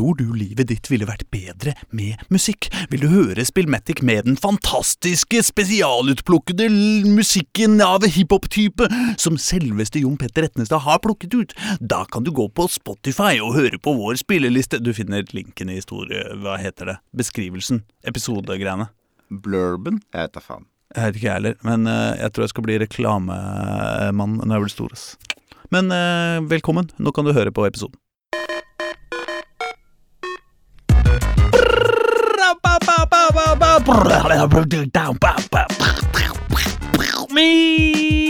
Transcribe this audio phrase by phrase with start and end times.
[0.00, 2.70] Tror du livet ditt ville vært bedre med musikk?
[2.88, 6.70] Vil du høre Spillmatic med den fantastiske, spesialutplukkede
[7.04, 8.88] musikken av hiphop-type
[9.20, 11.54] som selveste Jon Petter Etnestad har plukket ut?
[11.84, 14.80] Da kan du gå på Spotify og høre på vår spilleliste.
[14.80, 16.24] Du finner linken i historie...
[16.40, 16.98] Hva heter det?
[17.20, 17.84] Beskrivelsen.
[18.00, 18.88] Episodegreiene.
[19.28, 20.00] Blurben?
[20.16, 20.64] Jeg vet da faen.
[20.96, 24.64] Jeg vet ikke jeg heller, men uh, jeg tror jeg skal bli reklamemann når jeg
[24.64, 25.00] blir stor.
[25.76, 26.88] Men uh, velkommen.
[26.96, 28.00] Nå kan du høre på episoden.
[37.32, 38.29] Me.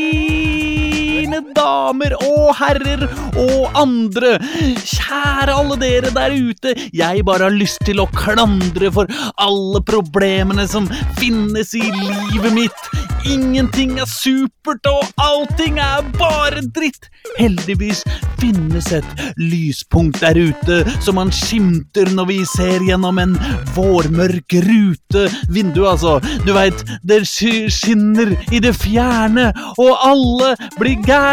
[1.57, 3.07] Damer og herrer
[3.39, 4.37] og andre,
[4.80, 10.66] kjære alle dere der ute, jeg bare har lyst til å klandre for alle problemene
[10.71, 12.91] som finnes i livet mitt.
[13.29, 17.11] Ingenting er supert, og allting er bare dritt.
[17.37, 18.02] Heldigvis
[18.41, 19.05] finnes et
[19.37, 23.35] lyspunkt der ute som man skimter når vi ser gjennom en
[23.77, 25.27] vårmørk rute.
[25.52, 26.16] Vindu, altså.
[26.47, 31.29] Du veit, det skinner i det fjerne, og alle blir gærne,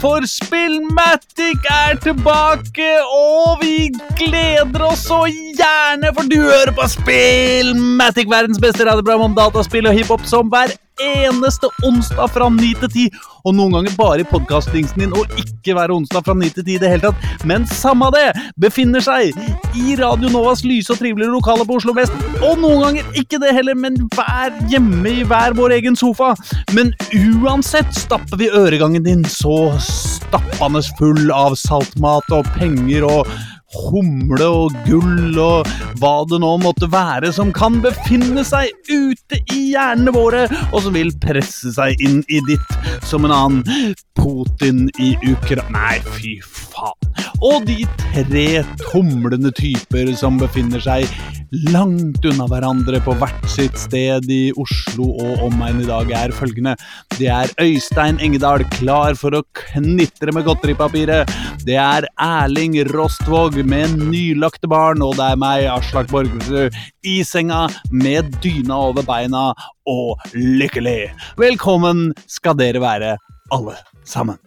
[0.00, 3.88] for Spillmatic er tilbake, og vi
[4.18, 9.96] gleder oss så gjerne, for du hører på Spillmatic, verdens beste radioprogram om dataspill og
[9.96, 13.20] hiphop, som hver eneste onsdag fra 9 til 10.
[13.48, 16.74] Og noen ganger bare i podkastdingsen din, og ikke hver onsdag fra 9 til 10
[16.74, 17.44] i det hele tatt.
[17.48, 18.26] Men samme det,
[18.60, 19.32] befinner seg
[19.78, 22.14] i Radio Novas lyse og trivelige lokaler på Oslo vest.
[22.40, 26.34] Og noen ganger ikke det heller, men hver hjemme i hver vår egen sofa.
[26.76, 33.32] Men uansett stapper vi øregangen din så stappende full av saltmat og penger og
[33.70, 35.68] humle og gull og
[36.00, 40.96] hva det nå måtte være som kan befinne seg ute i hjernene våre, og som
[40.96, 45.64] vil presse seg inn i ditt som en annen Putin i Ukra...
[45.72, 47.10] Nei, fy faen.
[47.40, 51.08] Og de tre tumlende typer som befinner seg
[51.50, 56.76] langt unna hverandre på hvert sitt sted i Oslo og omegn i dag, er følgende.
[57.16, 61.30] Det er Øystein Engedal klar for å knitre med godteripapiret.
[61.66, 67.66] Det er Erling Rostvåg med nylagte barn, og det er meg, Aslak Borgersrud, i senga
[67.90, 69.50] med dyna over beina
[69.90, 71.10] og lykkelig.
[71.40, 73.16] Velkommen skal dere være,
[73.50, 74.38] alle sammen.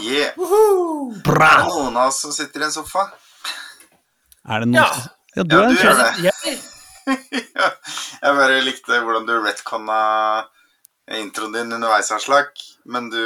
[0.00, 0.32] Yeah.
[1.26, 1.50] Bra!
[1.52, 3.10] Er det noen av oss som sitter i en sofa?
[4.48, 5.18] Er det noen Ja.
[5.36, 6.58] Ja, du Ja, er en du gjør det.
[8.22, 10.00] Jeg, bare likte hvordan du retconna
[11.18, 12.52] introen din underveis, Aslak.
[12.84, 13.22] Men du,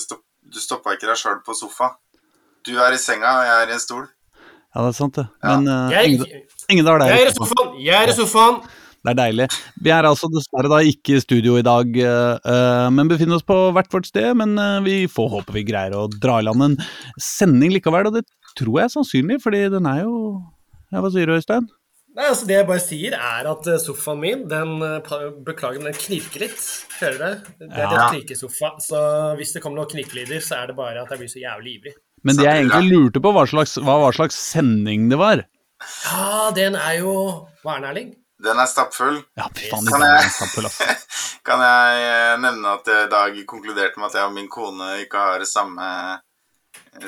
[0.00, 1.94] stopp, du stoppa ikke deg sjøl på sofa.
[2.64, 4.04] Du er i senga, og jeg er i en stol.
[4.74, 5.26] Ja, det er sant, det.
[5.44, 5.54] Ja.
[5.54, 7.74] Men uh, jeg, Engedal er jeg er i sofaen!
[7.84, 8.62] Jeg er i sofaen!
[9.04, 9.46] Det er deilig.
[9.84, 13.44] Vi er altså dessverre da ikke i studio i dag, eh, eh, men befinner oss
[13.44, 14.30] på hvert vårt sted.
[14.40, 16.78] Men uh, vi får håpe vi greier å dra i land en
[17.20, 18.24] sending likevel, og det
[18.56, 20.14] tror jeg er sannsynlig, fordi den er jo
[20.92, 21.68] Ja, hva sier du, Øystein?
[22.14, 25.14] Nei, altså Det jeg bare sier, er at eh, sofaen min den eh,
[25.46, 26.60] Beklager, men den knirker litt.
[27.00, 27.54] Hører du det?
[27.64, 27.94] Det er Ja.
[28.04, 28.70] en knirkesofa.
[28.84, 29.00] Så
[29.40, 31.94] hvis det kommer noen knirkelyder, så er det bare at jeg blir så jævlig ivrig.
[32.24, 35.42] Men det jeg egentlig lurte på, var slags, hva hva slags sending det var.
[36.06, 37.14] Ja, den er jo
[37.64, 38.14] Hva er den, Erling?
[38.44, 39.18] Den er stappfull.
[39.36, 41.02] Ja, faen, Kan jeg-.
[41.48, 45.00] Kan jeg eh, nevne at jeg i dag konkluderte med at jeg og min kone
[45.02, 45.86] ikke har samme,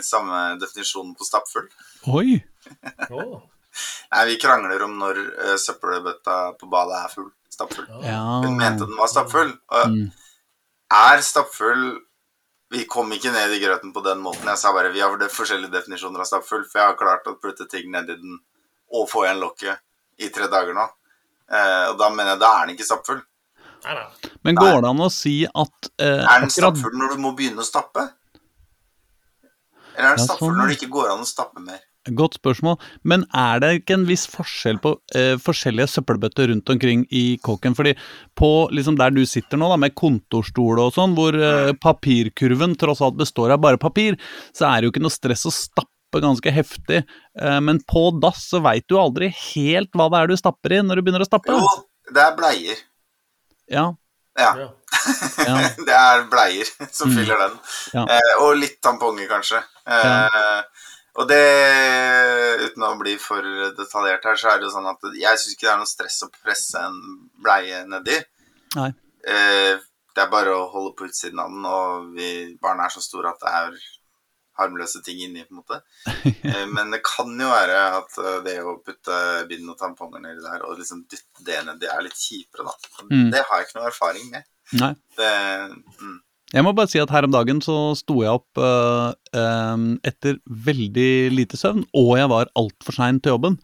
[0.05, 1.69] samme definisjon på stappfull?
[2.11, 2.41] Oi!
[3.11, 3.37] Åh.
[4.13, 7.31] Nei, vi krangler om når uh, søppelbøtta på badet er full.
[7.53, 7.87] Stappfull.
[8.05, 8.21] Ja.
[8.45, 9.55] Hun mente den var stappfull.
[9.73, 9.95] Og.
[9.95, 10.11] Mm.
[10.93, 11.87] er stappfull
[12.75, 14.49] Vi kom ikke ned i grøten på den måten.
[14.51, 17.69] Jeg sa bare vi har forskjellige definisjoner av stappfull, for jeg har klart å putte
[17.71, 18.41] ting nedi den
[18.97, 19.83] og få igjen lokket
[20.23, 20.85] i tre dager nå.
[21.47, 23.21] Uh, og da mener jeg da er den ikke stappfull.
[23.87, 24.31] Nei, nei.
[24.47, 27.63] Men går det an å si at uh, Er den stappfull når du må begynne
[27.63, 28.09] å stappe?
[29.95, 30.59] Eller er den stappfull sånn.
[30.61, 31.85] når det ikke går an å stappe mer?
[32.15, 32.77] Godt spørsmål.
[33.03, 37.75] Men er det ikke en viss forskjell på eh, forskjellige søppelbøtter rundt omkring i kåken?
[37.75, 37.97] Fordi
[38.39, 43.03] på liksom der du sitter nå, da, med kontorstol og sånn, hvor eh, papirkurven tross
[43.03, 44.17] alt består av bare papir,
[44.55, 47.03] så er det jo ikke noe stress å stappe ganske heftig.
[47.41, 50.83] Eh, men på dass så veit du aldri helt hva det er du stapper i
[50.87, 51.53] når du begynner å stappe.
[51.59, 51.77] Jo,
[52.15, 52.83] det er bleier.
[53.73, 53.87] Ja,
[54.37, 54.67] Ja, Ja.
[55.49, 55.55] ja.
[55.87, 57.17] det er bleier som Mm.
[57.17, 57.55] fyller den.
[57.95, 58.03] Ja.
[58.05, 59.63] Eh, og litt tamponger, kanskje.
[59.89, 60.61] Eh,
[61.17, 61.43] Og det,
[62.67, 63.45] uten å bli for
[63.79, 66.23] detaljert her, så er det jo sånn at jeg syns ikke det er noe stress
[66.27, 66.99] å presse en
[67.41, 68.19] bleie nedi.
[68.77, 68.91] Nei.
[69.27, 69.85] Eh,
[70.17, 72.31] det er bare å holde på utsiden av den, og vi,
[72.61, 73.79] barna er så store at det er
[74.57, 75.81] harmløse ting inni, på en måte.
[76.47, 79.17] Eh, men det kan jo være at eh, det å putte
[79.51, 83.03] bind og tamponger nedi der, og liksom dytte det nedi, er litt kjipere, da.
[83.09, 83.31] Mm.
[83.35, 84.47] Det har jeg ikke noe erfaring med.
[84.79, 84.93] Nei.
[85.19, 85.33] Det,
[86.03, 86.17] mm.
[86.55, 90.37] Jeg må bare si at her om dagen så sto jeg opp uh, øhm, etter
[90.47, 93.57] veldig lite søvn, og jeg var altfor sein til jobben.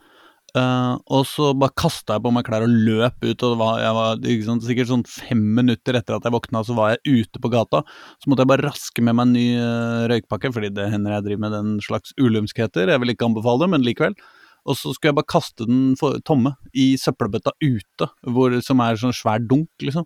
[0.53, 3.95] Uh, og så bare kasta jeg på meg klær og løp ut, og var, jeg
[3.97, 7.53] var sant, sikkert sånn fem minutter etter at jeg våkna, så var jeg ute på
[7.55, 7.85] gata.
[8.21, 11.29] Så måtte jeg bare raske med meg en ny uh, røykpakke, fordi det hender jeg
[11.29, 12.91] driver med den slags ulumskheter.
[12.91, 14.19] Jeg vil ikke anbefale det, men likevel.
[14.67, 18.99] Og så skulle jeg bare kaste den for, tomme i søppelbøtta ute, hvor, som er
[18.99, 20.05] sånn svær dunk, liksom.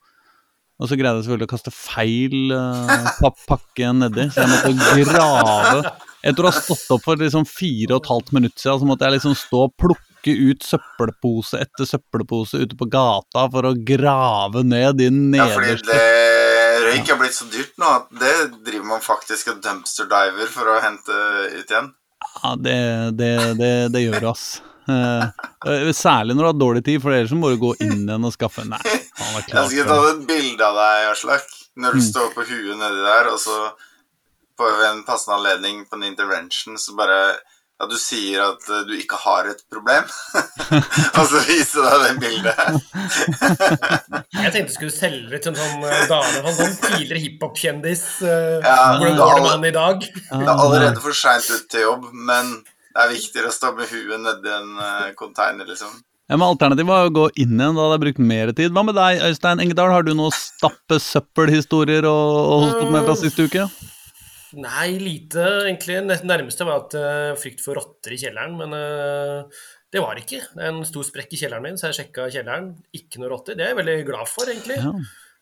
[0.77, 5.95] Og så greide jeg selvfølgelig å kaste feil uh, pakke nedi, så jeg måtte grave
[6.27, 9.07] Etter å ha stått opp for liksom fire og et halvt minutt siden, så måtte
[9.07, 14.65] jeg liksom stå og plukke ut søppelpose etter søppelpose ute på gata for å grave
[14.67, 16.09] ned de Ja, nederste det,
[16.87, 18.35] røyk er blitt så dyrt nå at det
[18.67, 21.21] driver man faktisk og dumpster diver for å hente
[21.55, 21.93] ut igjen.
[22.43, 22.79] Ja, det,
[23.21, 23.31] det,
[23.61, 24.49] det, det gjør du, ass.
[24.87, 25.25] Eh,
[25.67, 28.35] eh, særlig når du har dårlig tid, for ellers må du gå inn igjen og
[28.35, 31.51] skaffe Nei, han var Jeg skal skulle tatt et bilde av deg, Aslak,
[31.83, 33.59] når du står på huet nedi der, og så
[34.57, 37.19] på en passende anledning på en intervention, så bare
[37.77, 40.07] at du sier at eh, du ikke har et problem,
[41.19, 42.63] og så viser deg det bildet.
[44.47, 48.07] Jeg tenkte du skulle selge det til en sånn eh, dame, en sånn tidligere hiphop-kjendis.
[48.23, 50.09] Uh, Ja, Hvordan går det med han i dag?
[50.15, 52.55] Det er allerede for seint ut til jobb, men
[52.97, 55.97] det er viktigere å stå med huet nedi en konteiner, container, liksom.
[56.27, 58.73] Ja, men Alternativet var å gå inn igjen, da hadde jeg brukt mer tid.
[58.75, 59.93] Hva med deg, Øystein Engedal?
[59.95, 62.15] Har du noen stappe søppelhistorier å
[62.65, 63.67] holde på med fra siste uke?
[64.59, 66.01] Nei, lite egentlig.
[66.09, 69.63] Det nærmeste var at uh, frykt for rotter i kjelleren, men uh,
[69.95, 70.41] det var ikke.
[70.57, 72.73] Det er en stor sprekk i kjelleren min, så jeg sjekka kjelleren.
[72.99, 73.55] Ikke noe rotter.
[73.55, 74.81] Det er jeg veldig glad for, egentlig.
[74.83, 74.97] Ja.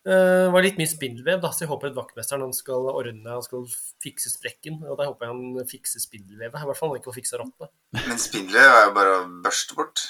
[0.06, 3.30] Eh, Det var litt mye spindelvev, da, så jeg håper at vaktmesteren han skal ordne
[3.30, 3.64] Han skal
[4.04, 4.82] fikse sprekken.
[4.84, 6.60] Og da håper jeg han fikser spindelvevet.
[6.60, 7.70] I hvert fall han ikke får fiksa rottene.
[8.08, 10.04] Men spindelvev er jo bare å børste bort.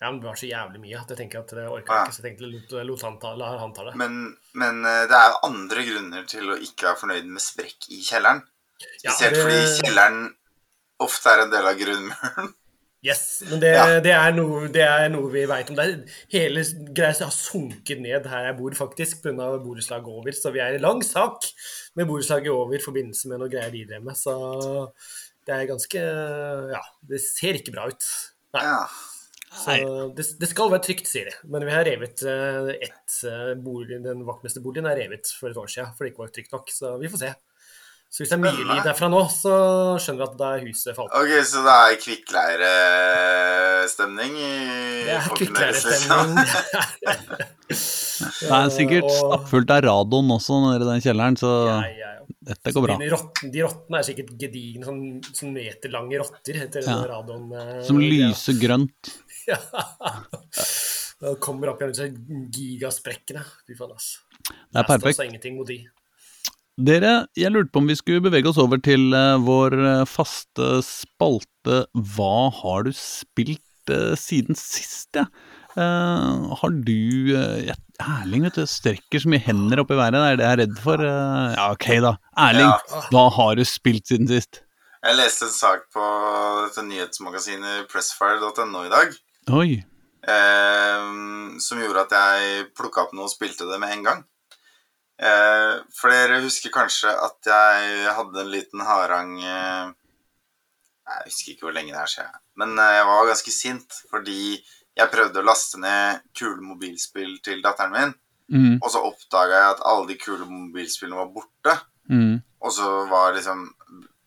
[0.00, 2.04] Ja, men det var så jævlig mye at jeg tenker at det orker Ja.
[2.04, 2.12] ikke.
[2.14, 3.96] Så jeg tenkte lot, lot han ta, la han ta det.
[3.98, 7.88] Men, men eh, det er jo andre grunner til å ikke være fornøyd med sprekk
[7.90, 8.44] i kjelleren.
[9.02, 10.20] Ja, Spesielt det- fordi kjelleren
[11.00, 12.54] ofte er en del av grunnmuren.
[13.06, 14.00] Yes, men det, Ja.
[14.02, 15.76] det, er, noe, det er noe vi veit om.
[15.78, 16.64] Det hele
[16.96, 19.52] greia har sunket ned her jeg bor, faktisk, pga.
[19.62, 20.34] borettslaget over.
[20.34, 21.46] Så vi er i lang sak
[21.94, 24.18] med borettslaget over i forbindelse med noe greier de drev med.
[24.18, 24.34] Så
[25.46, 26.02] det er ganske
[26.74, 28.10] Ja, det ser ikke bra ut.
[28.58, 28.64] Nei.
[28.66, 28.82] Ja.
[29.48, 29.74] Så
[30.16, 31.36] det, det skal være trygt, sier de.
[31.48, 35.70] Men vi har revet eh, ett eh, bolig, Den vaktmesterboligen er revet for et år
[35.72, 36.68] siden, for det ikke var trygt nok.
[36.74, 37.30] Så vi får se.
[38.08, 39.52] Så hvis det er mye lyd derfra nå, så
[40.00, 41.12] skjønner vi at det er huset falt.
[41.18, 44.48] Ok, så det er kvikkleirestemning i
[45.04, 46.24] Det er folkene deres, liksom.
[46.38, 47.48] kvikkleirestemning.
[48.38, 51.90] Det er sikkert Og- stappfullt av radon også nede i den kjelleren, så Ja, ja,
[52.16, 52.22] ja.
[52.50, 52.94] dette går bra.
[52.98, 55.02] De, rotten, de rottene er sikkert gedigne, sånn,
[55.36, 56.96] sånn meterlange rotter etter Ja.
[57.12, 57.44] radon...
[57.52, 59.02] eh, Som lyser grønt.
[59.48, 59.56] Ja.
[61.20, 62.08] Det kommer opp igjen disse
[62.52, 63.40] gigasprekkene.
[63.66, 64.08] Fy faen, ass.
[64.44, 65.08] Det er perfekt.
[65.14, 65.78] Altså ingenting mot de.
[66.78, 70.76] Dere, jeg lurte på om vi skulle bevege oss over til eh, vår eh, faste
[70.86, 71.80] spalte
[72.14, 75.26] Hva har du spilt eh, siden sist, ja?
[75.78, 80.22] Uh, har du uh, Erling, vet du, strekker så mye hender opp i været, det
[80.24, 81.02] er det jeg er redd for.
[81.02, 82.12] Uh, ja, ok, da.
[82.46, 83.02] Erling, Ja.
[83.12, 84.62] hva har du spilt siden sist?
[85.04, 86.06] Jeg leste en sak på
[86.64, 89.14] dette nyhetsmagasinet pressfire.no i dag.
[89.54, 89.68] Oi.
[91.62, 94.26] som gjorde at jeg plukka opp noe og spilte det med en gang.
[95.18, 99.88] Eh, for dere husker kanskje at jeg hadde en liten harang eh,
[101.08, 102.38] Jeg husker ikke hvor lenge det er siden.
[102.60, 104.40] Men eh, jeg var ganske sint fordi
[104.98, 108.16] jeg prøvde å laste ned kule mobilspill til datteren min,
[108.48, 111.74] Mm, og så oppdaga jeg at alle de kule mobilspillene var borte.
[112.08, 113.66] mm, Og så var liksom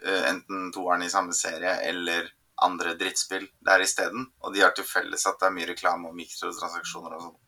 [0.06, 2.30] eh, enten toeren i samme serie eller
[2.62, 4.28] andre drittspill der isteden.
[4.46, 7.40] Og de har til felles at det er mye reklame og mikrotransaksjoner og sånn.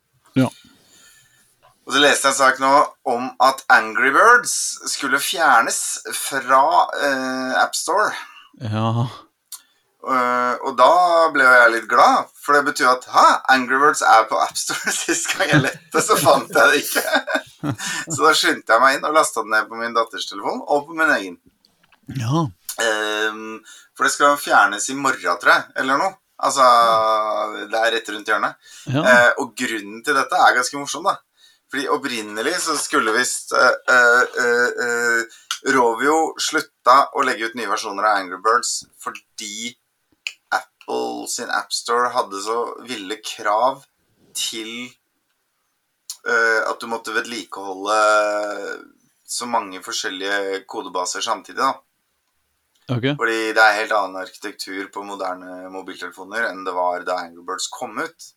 [0.42, 0.50] Ja.
[1.84, 2.72] Og så leste jeg en sak nå
[3.12, 4.54] om at Angry Birds
[4.92, 5.82] skulle fjernes
[6.16, 8.14] fra uh, AppStore.
[8.64, 9.06] ja.
[10.04, 10.88] Uh, og da
[11.32, 14.92] ble jo jeg litt glad, for det betyr at Hæ, Angry Birds er på AppStore.
[15.00, 17.04] Sist gang jeg lette, så fant jeg det ikke.
[18.12, 20.90] så da skyndte jeg meg inn og lasta den ned på min datters telefon og
[20.90, 21.38] på min egen.
[22.20, 22.44] Ja.
[22.84, 23.62] Um,
[23.96, 26.18] for det skal fjernes i morgen, tror jeg, eller noe.
[26.44, 26.66] Altså,
[27.72, 28.72] det er rett rundt hjørnet.
[28.92, 29.06] ja.
[29.08, 31.16] Uh, og grunnen til dette er ganske morsom, da.
[31.74, 35.40] Fordi opprinnelig så skulle visst uh, uh, eh,
[35.74, 39.72] Rovio slutta å legge ut nye versjoner av Angry Birds fordi
[40.54, 43.82] Apple sin AppStore hadde så ville krav
[44.38, 44.92] til
[46.24, 47.96] at du måtte vedlikeholde
[49.28, 51.74] så mange forskjellige kodebaser samtidig, da.
[52.92, 53.16] Okay.
[53.20, 57.68] Fordi det er helt annen arkitektur på moderne mobiltelefoner enn det var da Angry Birds
[57.72, 58.30] kom ut.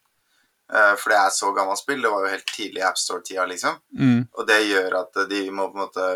[0.72, 2.02] Eh, For det er så gammelt spill.
[2.02, 3.76] Det var jo helt tidlig i AppStore-tida, liksom.
[3.98, 6.08] Mm, Og det gjør at de må på en måte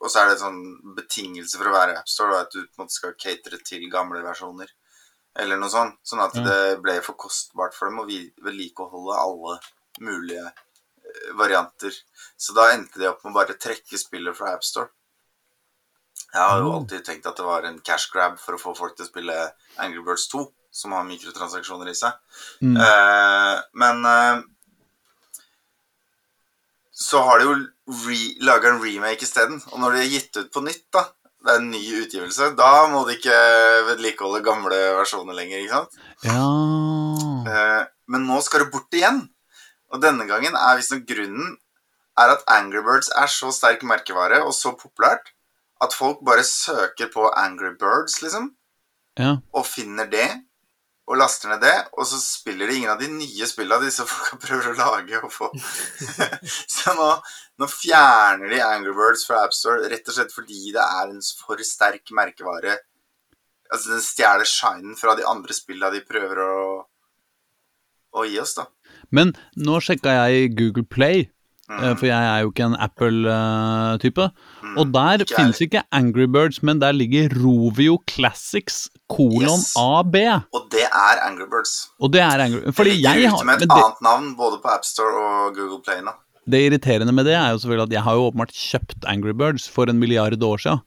[0.00, 2.84] og så er det en sånn betingelse for å være AppStore at du på en
[2.84, 4.68] måte skal catere til gamle versjoner.
[5.34, 5.96] Eller noe sånt.
[6.06, 6.44] Sånn at mm.
[6.46, 9.56] det ble for kostbart for dem å vedlikeholde alle
[10.06, 11.90] mulige eh, varianter.
[12.38, 14.92] Så da endte de opp med å bare trekke spillet fra AppStore.
[16.32, 16.76] Jeg har jo Mm.
[16.78, 19.52] alltid tenkt at det var en cash grab for å få folk til å spille
[19.78, 20.44] Angry Birds 2,
[20.78, 22.14] som har mikrotransaksjoner i seg.
[22.62, 22.76] Mm.
[22.78, 24.40] Eh, men eh,
[26.98, 27.56] så har de jo
[28.06, 29.60] re laga en remake isteden.
[29.72, 31.04] Og når de er gitt ut på nytt, da,
[31.44, 33.38] det er en ny utgivelse, da må de ikke
[33.92, 36.00] vedlikeholde gamle versjoner lenger, ikke sant?
[36.26, 36.46] Ja
[37.48, 37.82] Eh,
[38.12, 39.22] men nå skal det bort igjen.
[39.88, 41.54] Og denne gangen er visstnok grunnen
[42.18, 45.30] er at Angry Birds er så sterk merkevare og så populært
[45.80, 48.50] at folk bare søker på Angry Birds, liksom
[49.18, 49.36] Ja.
[49.54, 50.26] og finner det,
[51.08, 54.36] og laster ned det, og så spiller de ingen av de nye spillene disse folka
[54.42, 55.48] prøver å lage og få.
[56.76, 57.08] så nå,
[57.60, 61.64] nå fjerner de Angry Birds fra AppStore rett og slett fordi det er en for
[61.64, 62.76] sterk merkevare.
[63.72, 66.60] Altså Den stjeler shinen fra de andre spillene de prøver å,
[68.16, 68.68] å gi oss, da.
[69.12, 71.28] Men nå sjekka jeg Google Play.
[72.00, 74.24] For jeg er jo ikke en Apple-type.
[74.62, 74.76] Mm.
[74.80, 79.74] Og der Ikke finnes ikke Angry Birds, men der ligger Rovio Classics kolon Yes.
[79.76, 80.16] AB.
[80.56, 81.74] Og det er Angry Birds.
[82.00, 84.30] Og det er Angry Fordi det ligger jeg ute har med et det, annet navn
[84.36, 86.12] både på AppStore og Google Play nå.
[86.48, 89.68] det irriterende med det er jo selvfølgelig at jeg har jo åpenbart kjøpt Angry Birds
[89.68, 90.80] for en milliard år siden.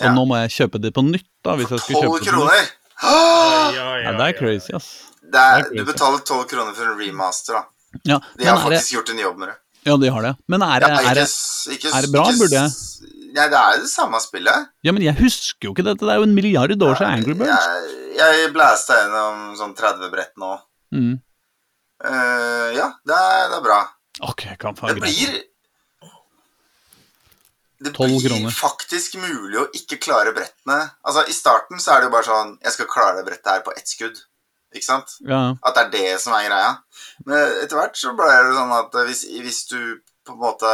[0.00, 0.14] Og Ja.
[0.14, 1.52] nå må jeg kjøpe det på nytt, da.
[1.56, 2.32] Hvis jeg skulle kjøpe det på nytt.
[2.32, 2.70] kroner!
[3.02, 4.88] Ja, Ja, det er crazy, ass.
[5.20, 7.62] Det er, Det er du betaler tolv kroner for en remaster, da.
[8.08, 9.56] Ja, De har faktisk det, gjort en jobb med det.
[9.86, 10.32] Ja, de har det.
[10.52, 11.26] Men er det, Ja, er det
[11.74, 13.12] ikke, er det bra, ikke, burde jeg?
[13.32, 14.68] Nei, det er det samme spillet.
[14.84, 16.04] Ja, men jeg husker jo ikke dette.
[16.04, 17.68] Det er jo en milliard år siden Angry Birds.
[17.68, 20.52] Jeg, jeg blæsta gjennom sånn 30 brett nå.
[20.92, 21.14] Mm.
[22.02, 23.80] Uh, ja, det er, det er bra.
[24.28, 25.38] Ok, kan få Det blir
[27.82, 30.78] Det blir faktisk mulig å ikke klare brettene.
[31.02, 33.64] Altså, I starten så er det jo bare sånn Jeg skal klare det brettet her
[33.64, 34.20] på ett skudd.
[34.72, 35.16] Ikke sant?
[35.28, 36.74] Ja, At det er det som er greia.
[37.26, 39.80] Men etter hvert så ble det sånn at hvis, hvis du
[40.26, 40.70] på en måte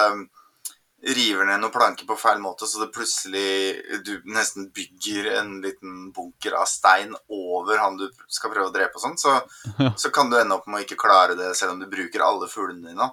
[1.15, 6.09] river ned noen planker på feil måte, så det plutselig du nesten bygger en liten
[6.15, 9.37] bunker av stein over han du skal prøve å drepe og sånn, så,
[9.79, 9.93] Ja.
[9.95, 12.49] så kan du ende opp med å ikke klare det selv om du bruker alle
[12.51, 13.11] fuglene dine.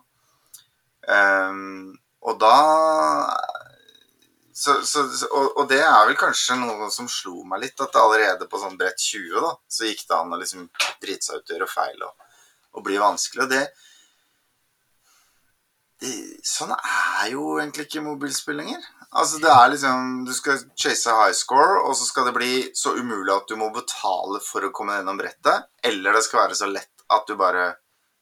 [1.08, 1.94] Um,
[2.26, 2.56] og da
[4.58, 5.02] så, så,
[5.36, 8.78] og, og det er vel kanskje noe som slo meg litt, at allerede på sånn
[8.80, 10.70] brett 20 da, så gikk det an å liksom
[11.04, 12.30] drite seg ut og gjøre feil og,
[12.80, 13.44] og bli vanskelig.
[13.44, 13.66] Og det,
[16.06, 16.14] det
[16.48, 18.88] Sånn er jo egentlig ikke mobilspill lenger.
[19.16, 22.96] Altså det er liksom Du skal chase high score, og så skal det bli så
[22.96, 26.72] umulig at du må betale for å komme gjennom brettet, eller det skal være så
[26.72, 27.74] lett at du bare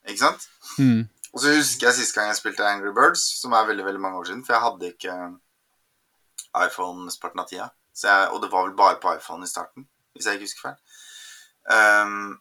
[0.09, 0.49] Ikke sant?
[0.81, 1.03] mm.
[1.33, 4.19] Og så husker jeg sist gang jeg spilte Angry Birds, som er veldig veldig mange
[4.21, 5.15] år siden, for jeg hadde ikke
[6.57, 7.69] iPhone mesteparten av tida.
[7.93, 10.79] Jeg, og det var vel bare på iPhone i starten, hvis jeg ikke husker feil.
[11.73, 12.39] Um,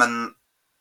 [0.00, 0.16] men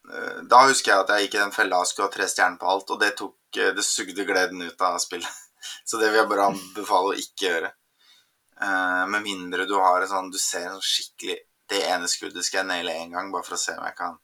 [0.10, 2.60] uh, da husker jeg at jeg gikk i den fella og skulle ha tre stjerner
[2.62, 5.44] på alt, og det tok uh, Det sugde gleden ut av spillet.
[5.88, 7.74] Så det vil jeg bare anbefale å ikke gjøre.
[8.60, 11.38] Uh, med mindre du har en sånn Du ser en sånn skikkelig
[11.72, 14.18] Det ene skuddet skal jeg naile én gang, bare for å se om jeg kan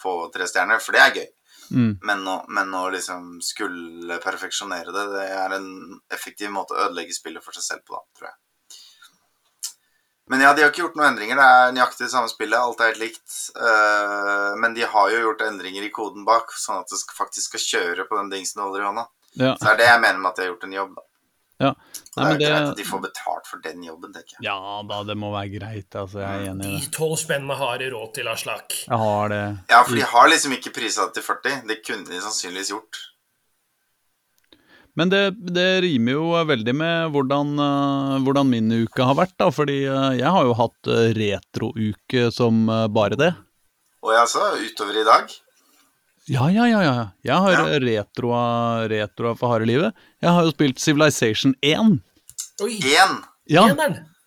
[0.00, 1.28] få tre stjerner, for det er gøy.
[1.70, 1.92] Mm.
[2.06, 5.70] Men å, men å liksom skulle perfeksjonere det, det er en
[6.14, 8.38] effektiv måte å ødelegge spillet for seg selv på, da, tror jeg.
[10.26, 11.38] Men ja, de har ikke gjort noen endringer.
[11.38, 12.58] Det er nøyaktig det samme spillet.
[12.58, 13.34] Alt er helt likt.
[13.54, 17.62] Uh, men de har jo gjort endringer i koden bak, sånn at det faktisk skal
[17.62, 19.04] kjøre på den dingsen du holder i hånda.
[19.36, 19.52] Ja.
[19.54, 21.06] Så det er det jeg mener med at de har gjort en jobb, da.
[21.58, 21.70] Ja.
[22.16, 24.44] Nei, det er jo det- greit at de får betalt for den jobben, tenker jeg.
[24.44, 25.88] ja da, det må være greit.
[25.94, 26.92] Altså, jeg er enig i De det.
[26.92, 28.72] tolv spennene har de råd til, Aslak.
[28.86, 29.42] Jeg har det.
[29.70, 31.62] Ja, for de har liksom ikke prisa det til 40.
[31.68, 33.02] Det kunne de sannsynligvis gjort.
[34.96, 39.50] Men det, det rimer jo veldig med hvordan, eh, hvordan min uke har vært, da.
[39.52, 43.34] Fordi eh, jeg har jo hatt uh, retrouke som eh, bare det.
[44.06, 45.32] Jeg altså, utover i dag
[46.28, 46.80] Ja, ja, ja.
[46.82, 47.08] ja.
[47.22, 47.78] Jeg har Ja.
[47.78, 49.94] retroa, retroa for harde livet.
[50.22, 52.00] Jeg har jo spilt Civilization 1.
[52.62, 53.62] Oi, én Ja!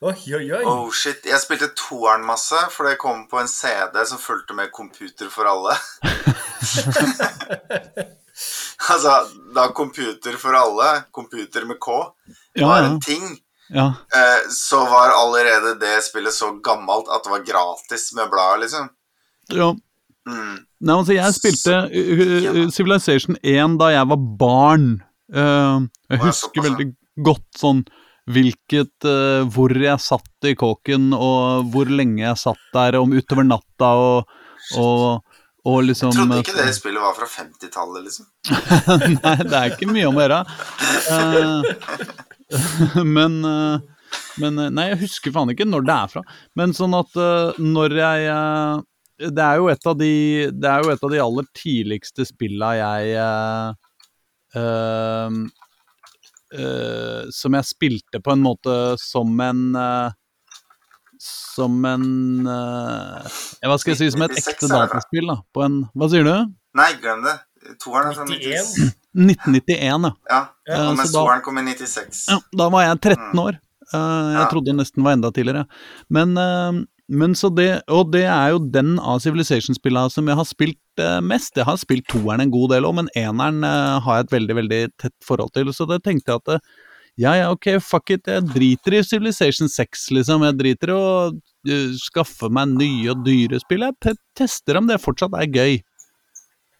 [0.01, 0.63] Oi, oi, oi.
[0.63, 4.71] Oh shit, Jeg spilte toeren masse, for det kom på en CD som fulgte med
[4.71, 5.75] Computer for alle.
[8.93, 9.11] altså,
[9.55, 11.91] da Computer for alle, computer med K,
[12.53, 12.85] ja, var ja.
[12.93, 13.23] en ting,
[13.69, 13.85] ja.
[14.15, 18.89] eh, så var allerede det spillet så gammelt at det var gratis med bladet, liksom.
[19.51, 19.73] ja.
[20.29, 20.57] Mm.
[20.85, 24.91] Nei, altså, jeg spilte uh, uh, Civilization 1 da jeg var barn.
[25.33, 26.87] Uh, jeg husker veldig
[27.25, 27.83] godt sånn
[28.29, 33.45] hvilket uh, Hvor jeg satt i kåken, og hvor lenge jeg satt der om utover
[33.45, 34.33] natta, og,
[34.77, 38.29] og, og liksom Jeg trodde ikke det spillet var fra 50-tallet, liksom.
[39.19, 40.41] Nei, det er ikke mye om å gjøre.
[41.09, 43.79] Uh, men uh,
[44.41, 46.23] Men eh, Nei, jeg husker faen ikke når det er fra.
[46.59, 48.85] Men sånn at eh, når jeg eh,
[49.19, 50.13] Det er jo et av de
[50.55, 53.73] Det er jo et av de aller tidligste spilla jeg uh,
[56.55, 60.07] eh, Som jeg spilte på en måte som en uh,
[61.19, 62.07] Som en
[62.47, 65.41] Hva skal jeg si, som et ekte dataspill, da.
[65.51, 66.33] På en Hva sier du?
[66.79, 67.35] Nei, glem det.
[67.81, 68.93] Toeren er sånn 91.
[69.17, 70.39] 1991, ja.
[70.69, 72.21] Ja, og mens toeren kom i 96.
[72.29, 73.57] Ja, da var jeg 13 år.
[73.89, 75.65] Eh, jeg trodde nesten var enda tidligere.
[76.13, 76.71] Men, eh,
[77.09, 81.17] men så det Og det er jo den av Civilization-spillene som jeg har spilt eh,
[81.25, 81.57] mest.
[81.57, 84.55] Jeg har spilt toeren en god del òg, men eneren eh, har jeg et veldig,
[84.61, 85.73] veldig tett forhold til.
[85.73, 86.69] Så det tenkte jeg at eh,
[87.19, 90.45] ja, ja, ok, fuck it, jeg driter i Civilization 6, liksom.
[90.47, 93.83] Jeg driter i å uh, skaffe meg nye og dyre spill.
[93.83, 95.81] Jeg te tester om det fortsatt er gøy.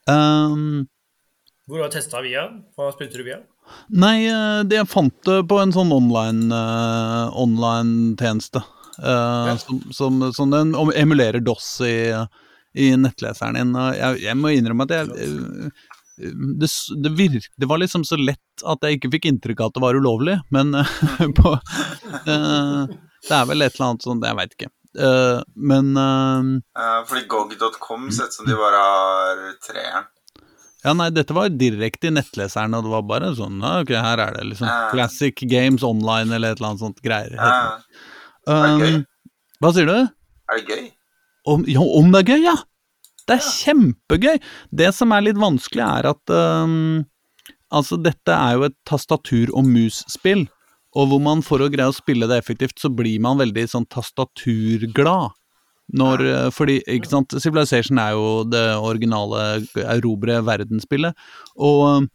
[0.08, 0.88] Um,
[1.68, 2.46] Hvor har du testa via?
[2.80, 3.42] Hva spilte du via?
[3.90, 8.64] Nei, eh, det jeg fant det på en sånn online eh, online-tjeneste.
[9.04, 11.98] Eh, som, som, som den emulerer DOS i,
[12.74, 13.78] i nettleseren din.
[13.98, 15.88] Jeg, jeg må innrømme at jeg eh,
[16.60, 16.68] det,
[17.04, 19.84] det, virk, det var liksom så lett at jeg ikke fikk inntrykk av at det
[19.86, 20.98] var ulovlig, men eh,
[21.40, 21.54] på,
[22.26, 24.74] eh, Det er vel et eller annet sånt, jeg veit ikke.
[25.00, 30.08] Uh, men Eh, fordi gog.com sett som de bare har treeren.
[30.84, 34.38] Ja, nei, dette var direkte i nettleseren, og det var bare sånn Ok, her er
[34.38, 34.70] det liksom.
[34.94, 37.36] Classic Games Online eller et eller annet sånt greier.
[38.56, 38.98] Er det gøy?
[38.98, 39.06] Um,
[39.60, 39.96] hva sier du?
[40.50, 40.90] er det gøy?
[41.50, 42.58] Om, ja, om det er gøy, ja!
[43.30, 44.38] Det er kjempegøy!
[44.82, 47.06] Det som er litt vanskelig, er at um,
[47.70, 50.48] Altså, dette er jo et tastatur- og mus-spill,
[50.98, 53.86] og hvor man for å greie å spille det effektivt, så blir man veldig sånn
[53.94, 55.36] tastaturglad.
[56.00, 61.14] Når, eh, fordi, ikke sant, Civilization er jo det originale erobre verdensspillet,
[61.58, 62.10] og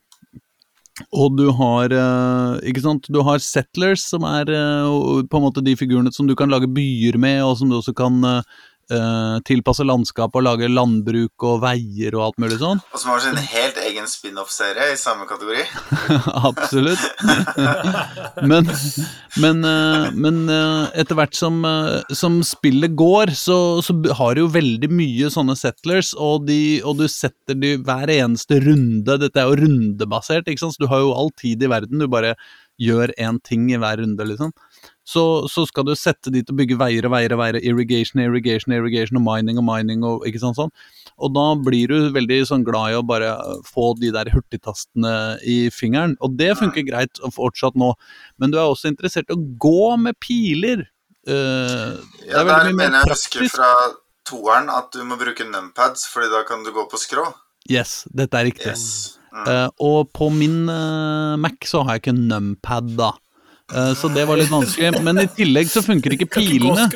[1.11, 5.65] og du har eh, ikke sant, du har settlers, som er eh, på en måte
[5.65, 8.21] de figurene som du kan lage byer med, og som du også kan
[8.93, 12.83] eh, tilpasse landskapet og lage landbruk og veier og alt mulig sånn.
[12.93, 15.64] Og som har sin helt egen spin-off-serie i samme kategori.
[16.51, 17.05] Absolutt.
[18.51, 18.68] men
[19.40, 21.62] men, eh, men eh, etter hvert som,
[22.14, 27.01] som spillet går, så, så har du jo veldig mye sånne settlers, og, de, og
[27.01, 31.03] du setter de hver eneste runde Dette er jo rundebasert, ikke sant, så du har
[31.03, 32.35] jo all tid i verden, du bare
[32.81, 34.53] gjør én ting i hver runde, liksom.
[35.05, 38.23] Så, så skal du sette de til å bygge veier og veier og veier, irrigation,
[38.25, 40.73] irrigation, irrigation, og mining og mining og ikke sant sånn.
[41.21, 43.35] Og da blir du veldig sånn glad i å bare
[43.69, 45.12] få de der hurtigtastene
[45.45, 47.93] i fingeren, og det funker greit fortsatt nå,
[48.40, 50.88] men du er også interessert i å gå med piler.
[51.25, 51.37] Det
[52.29, 53.71] Ja, er der mener jeg husker fra
[54.29, 57.27] toeren at du må bruke numpads, fordi da kan du gå på skrå.
[57.71, 58.73] Yes, dette er riktig.
[58.73, 59.19] Yes.
[59.35, 59.45] Mm.
[59.49, 63.14] Uh, og på min uh, Mac så har jeg ikke numpad, da.
[63.72, 65.00] Eh, så det var litt vanskelig.
[65.05, 66.88] Men i tillegg så funker ikke pilene.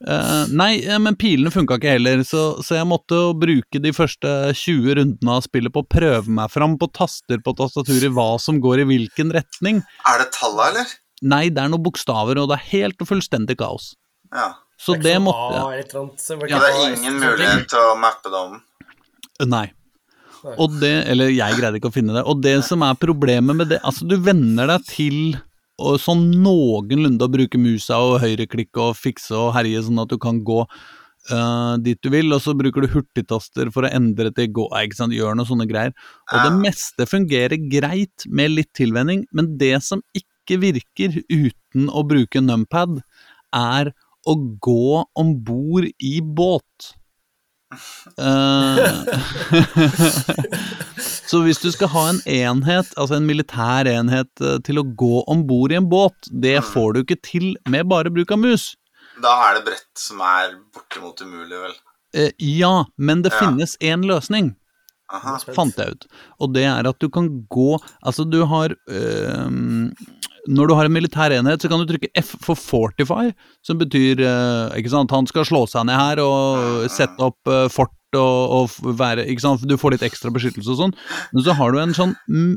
[0.00, 3.92] Eh, nei, eh, men pilene funka ikke heller, så, så jeg måtte jo bruke de
[3.92, 8.30] første 20 rundene av spillet på å prøve meg fram på taster på tastaturet hva
[8.40, 9.82] som går i hvilken retning.
[10.08, 10.94] Er det talla, eller?
[11.20, 13.92] Nei, det er noen bokstaver, og det er helt og fullstendig kaos.
[14.32, 14.54] Ja.
[14.80, 15.90] Så det måtte jeg.
[15.92, 18.56] ikke det er ingen mulighet til å mappe det om.
[19.50, 19.66] Nei.
[20.56, 22.24] Og det, eller jeg greide ikke å finne det.
[22.24, 25.18] Og det som er problemet med det, altså du venner deg til
[26.02, 30.40] sånn noenlunde å bruke musa og høyreklikke og fikse og herje sånn at du kan
[30.46, 34.66] gå uh, dit du vil, og så bruker du hurtigtaster for å endre til gå,
[34.82, 35.94] ikke sant, gjør noe sånne greier.
[36.30, 42.04] Og det meste fungerer greit med litt tilvenning, men det som ikke virker uten å
[42.06, 43.02] bruke numpad,
[43.54, 43.92] er
[44.28, 46.94] å gå om bord i båt.
[48.18, 48.90] Eh,
[51.30, 55.22] så hvis du skal ha en enhet, altså en militær enhet eh, til å gå
[55.30, 58.70] om bord i en båt, det får du ikke til med bare bruk av mus.
[59.22, 61.76] Da er det brett som er bortimot umulig, vel.
[62.16, 63.44] Eh, ja, men det Ja.
[63.44, 64.56] finnes én løsning.
[65.10, 65.40] Aha.
[65.56, 66.04] fant jeg ut.
[66.38, 67.72] Og det er at du kan gå
[68.06, 69.90] Altså, du har øhm,
[70.50, 73.30] Når du har en militær enhet, så kan du trykke F for fortify,
[73.66, 77.68] som betyr øh, ikke sant, han skal slå seg ned her og sette opp øh,
[77.70, 79.28] fort og, og være
[79.62, 80.94] Du får litt ekstra beskyttelse og sånn.
[81.32, 82.56] Men så har du en sånn mm,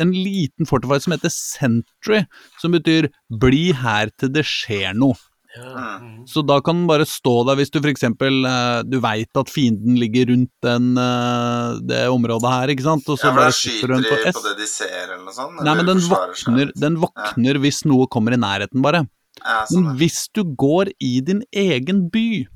[0.00, 2.24] en liten fortify som heter sentry,
[2.62, 5.18] som betyr bli her til det skjer noe.
[5.56, 5.96] Ja.
[6.02, 6.26] Mm.
[6.28, 8.04] Så da kan den bare stå der hvis du f.eks.
[8.04, 13.18] Uh, du veit at fienden ligger rundt den, eh, det området her, ikke sant, og
[13.20, 15.62] så Ja, for da skyter du de på på det de ser, eller noe sånt?
[15.64, 19.06] Nei, men den våkner, den våkner hvis noe kommer i nærheten, bare.
[19.42, 22.46] Ja, sånn, Men hvis du går i din egen by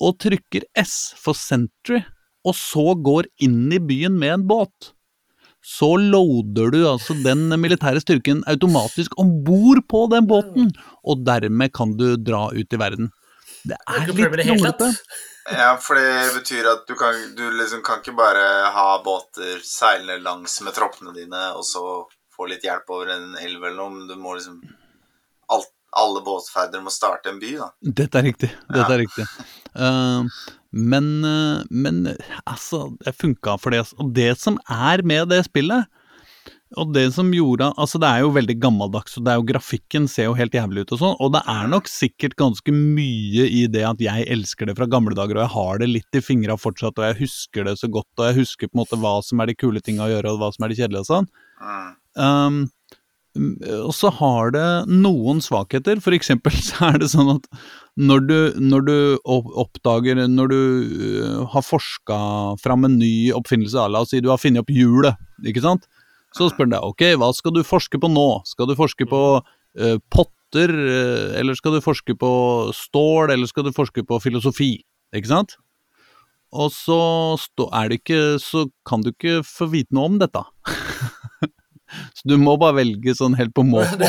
[0.00, 2.02] og trykker S for Sentry,
[2.44, 4.92] og så går inn i byen med en båt,
[5.62, 10.70] så loader du altså den militære styrken automatisk om bord på den båten,
[11.04, 13.10] og dermed kan du dra ut i verden.
[13.68, 15.00] Det er litt tatt.
[15.50, 20.20] Ja, for det betyr at du kan, du liksom kan ikke bare ha båter seilende
[20.22, 21.82] langs med troppene dine, og så
[22.36, 24.60] få litt hjelp over en elv eller noe, men du må liksom
[25.52, 25.68] alt,
[25.98, 27.66] Alle båtferder må starte en by, da.
[27.82, 28.48] Dette er riktig.
[28.70, 28.94] Dette Ja.
[28.94, 29.24] er riktig.
[29.74, 30.22] Eh,
[30.72, 32.04] men, eh, men
[32.44, 33.84] altså, det funka for det.
[33.98, 35.90] Og det som er med det spillet,
[36.78, 40.06] og det som gjorde Altså, det er jo veldig gammeldags, og det er jo grafikken
[40.10, 43.64] ser jo helt jævlig ut og sånn, og det er nok sikkert ganske mye i
[43.70, 46.54] det at jeg elsker det fra gamle dager, og jeg har det litt i fingra
[46.60, 49.42] fortsatt, og jeg husker det så godt, og jeg husker på en måte hva som
[49.42, 51.30] er de kule tinga å gjøre, og hva som er de kjedelige og sånn.
[51.60, 51.90] Mm.
[52.20, 52.60] Um,
[53.38, 56.00] og så har det noen svakheter.
[56.02, 57.46] For eksempel så er det sånn at
[58.00, 58.96] når du, når du
[59.28, 62.18] oppdager Når du uh, har forska
[62.62, 65.88] fram en ny oppfinnelse, la oss si du har funnet opp hjulet, ikke sant?
[66.36, 68.28] Så spør han deg ok, hva skal du forske på nå?
[68.46, 72.30] Skal du forske på uh, potter, uh, eller skal du forske på
[72.76, 74.76] stål, eller skal du forske på filosofi?
[75.16, 75.58] Ikke sant?
[76.50, 77.00] Og så
[77.78, 80.42] er det ikke, så kan du ikke få vite noe om dette.
[82.16, 83.98] så du må bare velge sånn helt på måfå.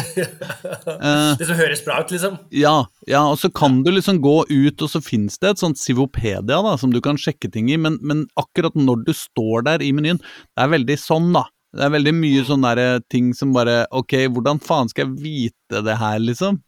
[1.02, 2.36] Eh, Det som høres bra ut, liksom.
[2.56, 2.74] ja,
[3.10, 6.60] ja, og så kan du liksom gå ut, og så finnes det et sånt Sivopedia
[6.66, 9.92] da, som du kan sjekke ting i, men, men akkurat når du står der i
[9.96, 11.46] menyen, det er veldig sånn da.
[11.78, 15.22] Det er veldig mye sånne der eh, ting som bare, ok, hvordan faen skal jeg
[15.24, 16.62] vite det her, liksom?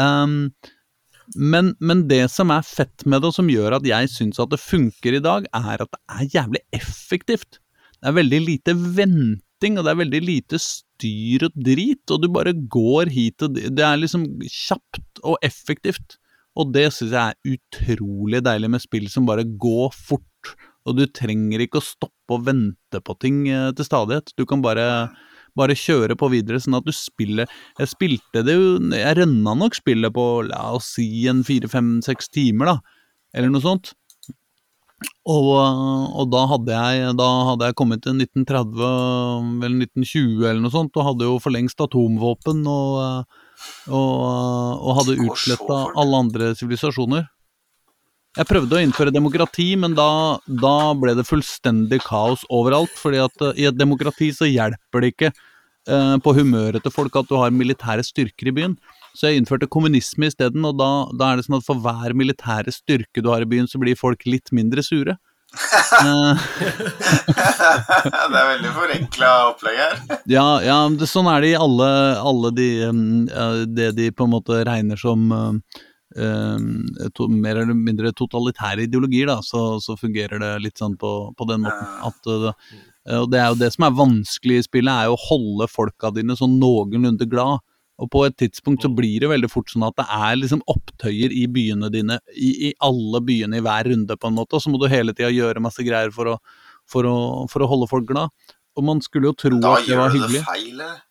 [0.00, 0.50] Um,
[1.38, 4.52] men, men det som er fett med det, og som gjør at jeg syns at
[4.52, 7.60] det funker i dag, er at det er jævlig effektivt.
[7.96, 8.74] Det er veldig lite
[9.64, 13.56] venting, og det er veldig lite styr og drit, og du bare går hit og
[13.56, 13.72] dit.
[13.72, 16.18] Det er liksom kjapt og effektivt.
[16.56, 20.54] Og det syns jeg er utrolig deilig med spill som bare går fort,
[20.86, 24.30] og du trenger ikke å stoppe og vente på ting eh, til stadighet.
[24.38, 25.10] Du kan bare,
[25.56, 27.48] bare kjøre på videre, sånn at du spiller
[27.78, 31.98] Jeg spilte det jo Jeg rønna nok spillet på la oss si en fire, fem,
[32.04, 33.00] seks timer, da,
[33.34, 33.94] eller noe sånt.
[35.24, 35.50] Og,
[36.20, 40.96] og da, hadde jeg, da hadde jeg kommet til 1930 eller 1920 eller noe sånt,
[40.96, 43.30] og hadde jo for lengst atomvåpen og,
[43.88, 44.18] og,
[44.84, 47.26] og hadde utsletta alle andre sivilisasjoner.
[48.34, 52.92] Jeg prøvde å innføre demokrati, men da, da ble det fullstendig kaos overalt.
[52.98, 57.14] fordi at eh, i et demokrati så hjelper det ikke eh, på humøret til folk
[57.20, 58.74] at du har militære styrker i byen.
[59.14, 62.72] Så jeg innførte kommunisme isteden, og da, da er det sånn at for hver militære
[62.74, 65.14] styrke du har i byen, så blir folk litt mindre sure.
[68.34, 70.00] Det er veldig forenkla opplegg her.
[70.36, 74.26] ja, ja det, sånn er det i alle, alle de um, eh, Det de på
[74.26, 75.60] en måte regner som um,
[77.14, 81.48] to, mer eller mindre totalitære ideologier, da, så, så fungerer det litt sånn på, på
[81.50, 81.86] den måten.
[82.10, 82.50] At, uh,
[83.20, 86.10] og det er jo det som er vanskelig i spillet, er jo å holde folka
[86.14, 87.62] dine sånn noenlunde glad.
[88.02, 91.34] Og på et tidspunkt så blir det veldig fort sånn at det er liksom opptøyer
[91.34, 94.72] i byene dine, i, i alle byene i hver runde, på en måte, og så
[94.72, 96.36] må du hele tida gjøre masse greier for å,
[96.90, 97.16] for, å,
[97.50, 98.34] for å holde folk glad.
[98.74, 100.42] Og man skulle jo tro Da at det var hyggelig.
[100.42, 101.02] Da gjør du det feil, eller?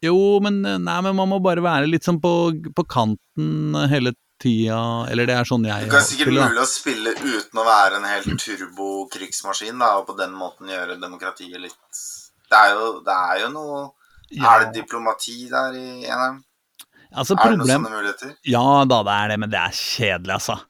[0.00, 2.32] Jo, men, eh, nei, men man må bare være litt sånn på,
[2.76, 4.80] på kanten hele tida,
[5.12, 7.98] eller det er sånn jeg Det er sikkert spiller, mulig å spille uten å være
[7.98, 12.04] en helt turbo-krigsmaskin, da, og på den måten gjøre demokratiet litt
[12.50, 13.82] Det er jo, det er jo noe
[14.30, 14.54] Ja.
[14.56, 16.40] Er det diplomati der i NM?
[17.10, 18.34] Altså, Er det noen sånne muligheter?
[18.46, 20.60] Ja da, det er det, men det er kjedelig, altså.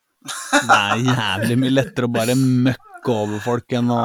[0.50, 3.98] Det er jævlig mye lettere å bare møkke over folk enn å,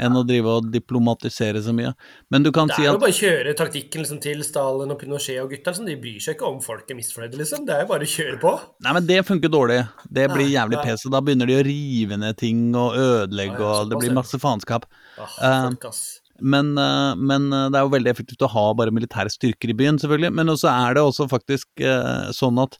[0.00, 1.92] enn å drive og diplomatisere så mye.
[2.32, 5.40] Men du kan Det er jo bare å kjøre taktikken liksom, til Stalin og Pinochet
[5.44, 5.72] og gutta.
[5.72, 5.86] Liksom.
[5.88, 7.64] De bryr seg ikke om folk er misfornøyde, liksom.
[7.68, 8.54] Det er jo bare å kjøre på.
[8.84, 9.80] Nei, men det funker dårlig.
[10.08, 14.00] Det blir jævlig pes, da begynner de å rive ned ting og ødelegge, og det
[14.00, 14.88] blir masse faenskap.
[15.20, 16.04] Ah, Eh, folk, ass.
[16.44, 19.76] Men, eh, men eh, det er jo veldig effektivt å ha bare militære styrker i
[19.78, 20.32] byen, selvfølgelig.
[20.36, 22.78] Men også er det også faktisk eh, sånn at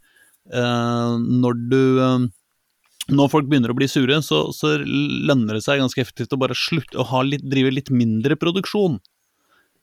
[0.53, 1.85] eh, når du
[3.13, 6.57] Når folk begynner å bli sure, så, så lønner det seg ganske effektivt å bare
[6.57, 8.97] slutte å ha litt, drive litt mindre produksjon.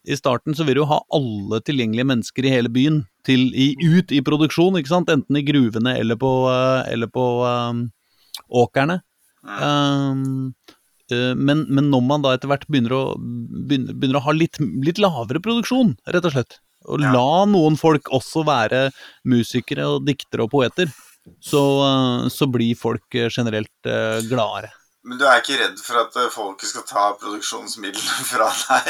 [0.09, 4.09] I starten så vil du ha alle tilgjengelige mennesker i hele byen til, i, ut
[4.09, 5.13] i produksjon, ikke sant?
[5.13, 6.31] enten i gruvene eller på,
[6.89, 7.83] eller på um,
[8.49, 9.03] åkrene.
[9.45, 10.49] Um,
[11.37, 14.99] men, men når man da etter hvert begynner å, begynner, begynner å ha litt, litt
[15.01, 17.11] lavere produksjon, rett og slett, og Ja.
[17.13, 18.87] la noen folk også være
[19.29, 20.89] musikere og diktere og poeter,
[21.37, 24.71] så, eh, så blir folk eh, generelt eh, gladere.
[25.03, 28.85] Men du er ikke redd for at eh, folket skal ta produksjonsmidlene fra deg?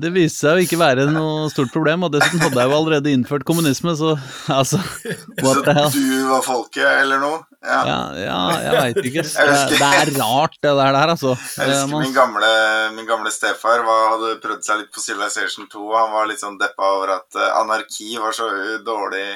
[0.00, 3.12] Det viste seg å ikke være noe stort problem, og dessuten hadde jeg jo allerede
[3.14, 4.16] innført kommunisme, så
[4.50, 4.80] altså
[5.42, 5.62] Så
[5.94, 7.42] du var folket, eller noe?
[7.60, 7.80] Ja.
[7.84, 9.22] Ja, ja jeg veit ikke.
[9.26, 11.34] Det, Jeg det er rart, det der, der altså.
[11.58, 12.52] Jeg Eh, husker min gamle,
[12.96, 15.82] min gamle stefar var, hadde prøvd seg litt på Civilization 2.
[15.90, 19.26] og Han var litt sånn deppa over at eh, anarki var så uh, dårlig,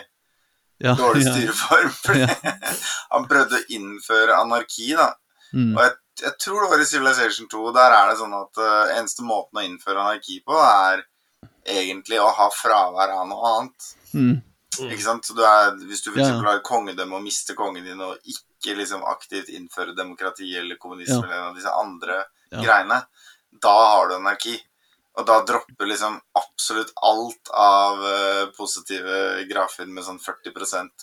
[0.80, 1.92] ja, dårlig ja, styreform.
[2.06, 2.24] Fordi
[3.12, 5.10] han prøvde å innføre anarki, da.
[5.52, 7.66] mm, Og jeg, jeg tror det var i Civilization 2.
[7.76, 11.04] Der er det sånn at uh, eneste måten å innføre anarki på, er
[11.68, 13.92] egentlig å ha fravær av noe annet.
[14.16, 14.34] mm,
[14.80, 15.24] Ikke sant?
[15.24, 16.40] Så du er, hvis du for Ja, ja.
[16.42, 21.24] har kongedømme og mister kongen din og ikke liksom aktivt innfører demokrati eller kommunisme Ja.
[21.24, 22.62] eller en av disse andre Ja.
[22.62, 23.02] greiene,
[23.62, 24.60] da har du anarki.
[25.16, 30.50] Og da dropper liksom absolutt alt av eh, positive grafer med sånn 40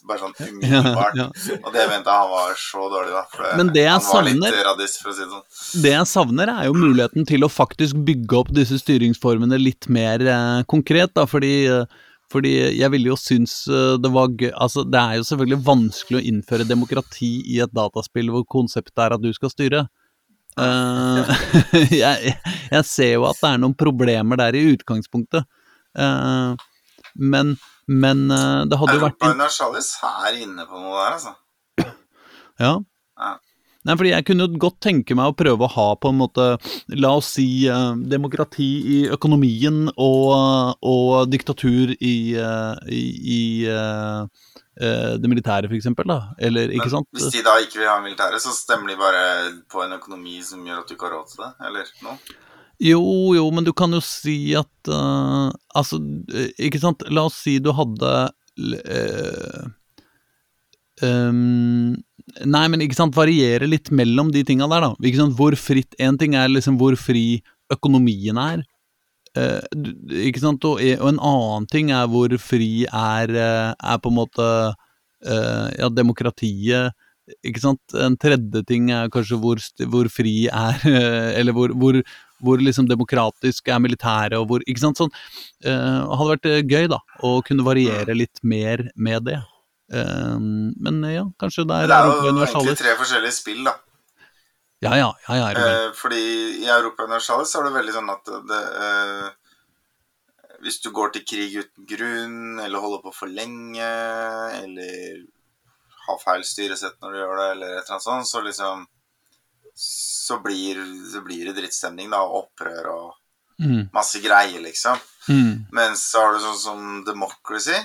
[0.04, 1.16] bare sånn ja, umiddelbart.
[1.16, 1.28] ja.
[1.64, 3.24] Og det mente han var så dårlig, da.
[3.32, 5.82] For Men det jeg savner- radis, si det sånn.
[5.82, 10.20] Det jeg savner, er jo muligheten til å faktisk bygge opp disse styringsformene litt mer
[10.28, 11.86] eh, konkret, da, fordi, eh,
[12.32, 16.20] fordi jeg ville jo synes eh, det var gøy Altså, det er jo selvfølgelig vanskelig
[16.20, 19.86] å innføre demokrati i et dataspill hvor konseptet er at du skal styre.
[20.60, 21.24] Uh,
[22.04, 22.34] jeg,
[22.72, 25.48] jeg ser jo at det er noen problemer der i utgangspunktet,
[25.92, 26.56] Uh,
[27.20, 31.34] men, men uh, det hadde jo vært Europa Universalis er inne på noe der, altså.
[32.62, 32.76] Ja.
[33.88, 36.46] Nei, fordi jeg kunne godt tenke meg å prøve å ha på en måte,
[37.02, 43.02] la oss si, eh, demokrati i økonomien og, og diktatur i, eh, i,
[43.38, 44.22] i eh,
[44.78, 46.20] det militære, for eksempel, da.
[46.38, 47.10] Eller, ikke Men sant?
[47.18, 49.26] hvis de da ikke vil ha militære, så stemmer de bare
[49.72, 52.38] på en økonomi som gjør at du ikke har råd til det, eller noe?
[52.82, 53.02] Jo,
[53.38, 56.00] jo, men du kan jo si at uh, Altså,
[56.58, 58.14] ikke sant, la oss si du hadde
[58.66, 59.68] uh,
[62.46, 64.92] Nei, men ikke sant, variere litt mellom de tinga der, da.
[65.02, 68.64] Ikke sant, hvor fritt En ting er liksom hvor fri økonomien er.
[69.36, 69.62] eh,
[70.28, 74.18] ikke sant, og, og en annen ting er hvor fri er, eh, er på en
[74.18, 74.50] måte
[75.24, 76.92] eh, Ja, demokratiet.
[77.48, 77.80] Ikke sant.
[77.96, 80.82] En tredje ting er kanskje hvor, hvor fri er
[81.40, 82.02] Eller hvor, hvor,
[82.44, 85.00] hvor liksom demokratisk er militæret, og hvor Ikke sant.
[85.00, 85.14] Sånn.
[85.64, 89.40] eh, hadde vært eh, gøy, da, å kunne variere litt mer med det.
[89.92, 93.64] Eh, men eh, ja, kanskje det Men er det er jo egentlig tre forskjellige spill,
[93.68, 93.76] da.
[94.82, 95.66] Ja, ja, ja, ja, det.
[95.72, 96.22] Eh, fordi
[96.64, 99.28] i Europa Universalis så er det veldig sånn at det eh,
[100.62, 103.86] Hvis du går til krig uten grunn, eller holder på for lenge,
[104.62, 105.22] eller
[106.08, 108.88] har feil styresett når du gjør det, eller et eller annet sånt, så liksom
[109.78, 110.78] Så blir,
[111.14, 113.10] så blir det drittstemning, da, og opprør og
[113.62, 114.98] Mm, masse greier, liksom.
[115.30, 117.76] mm, Mens så har du sånn som Democracy.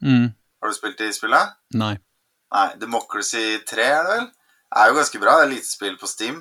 [0.00, 0.28] mm.
[0.64, 1.50] Har du spilt i spillet?
[1.76, 1.92] Nei.
[2.54, 4.26] Nei, Democracy 3 er det vel?
[4.80, 5.34] Er jo ganske bra.
[5.38, 6.38] Det er lite spill på Steam.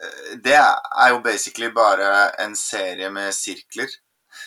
[0.00, 3.92] Eh, Det er jo basically bare en serie med sirkler.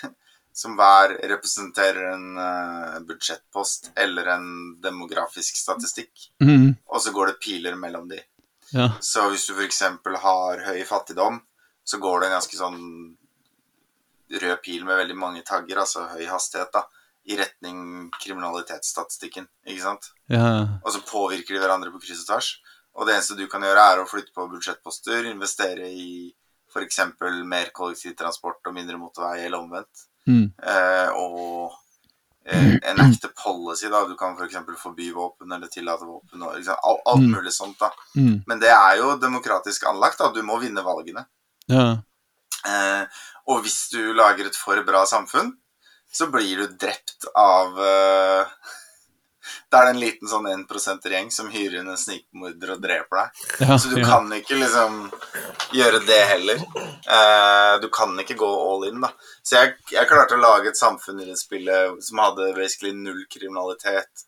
[0.56, 4.48] Som hver representerer en eh, budsjettpost eller en
[4.82, 6.30] demografisk statistikk.
[6.42, 8.22] Mm, Og så går det piler mellom de.
[8.74, 8.90] ja.
[9.02, 9.82] Så hvis du f.eks.
[10.24, 11.42] har høy fattigdom,
[11.86, 12.82] så går det en ganske sånn
[14.42, 16.82] rød pil med veldig mange tagger, altså høy hastighet, da,
[17.26, 19.48] i retning kriminalitetsstatistikken.
[19.68, 20.12] Ikke sant?
[20.30, 20.80] ja.
[20.84, 22.50] Og så påvirker de hverandre på kryss og tvers.
[22.96, 26.34] Og det eneste du kan gjøre, er å flytte på budsjettposter, investere i
[26.72, 27.00] f.eks.
[27.48, 30.06] mer kollektivtransport og mindre motorvei, eller omvendt.
[30.28, 31.74] Mm, Eh, og
[32.46, 34.06] eh, en ekte policy, da.
[34.08, 34.56] Du kan f.eks.
[34.82, 36.42] forby våpen eller tillate våpen.
[36.42, 37.32] Og, liksom, alt, alt Mm.
[37.36, 37.90] mulig sånt, da.
[38.16, 40.32] mm, Men det er jo demokratisk anlagt, da.
[40.32, 41.26] Du må vinne valgene.
[41.70, 41.98] ja.
[42.66, 43.06] Eh,
[43.48, 45.52] og hvis du lager et for bra samfunn,
[46.16, 48.48] så blir du drept av uh,
[49.70, 53.18] Da er det en liten sånn 1 %-gjeng som hyrer inn en snikmorder og dreper
[53.20, 53.42] deg.
[53.66, 54.06] ja, Så du ja.
[54.08, 55.02] kan ikke liksom
[55.76, 56.62] gjøre det heller.
[57.10, 59.12] Uh, du kan ikke gå all in, da.
[59.44, 63.26] Så jeg, jeg klarte å lage et samfunn i det spillet som hadde basically null
[63.28, 64.26] kriminalitet.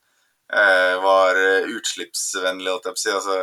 [0.52, 1.40] Uh, var
[1.72, 3.16] utslippsvennlig, holdt jeg på å si.
[3.16, 3.40] Altså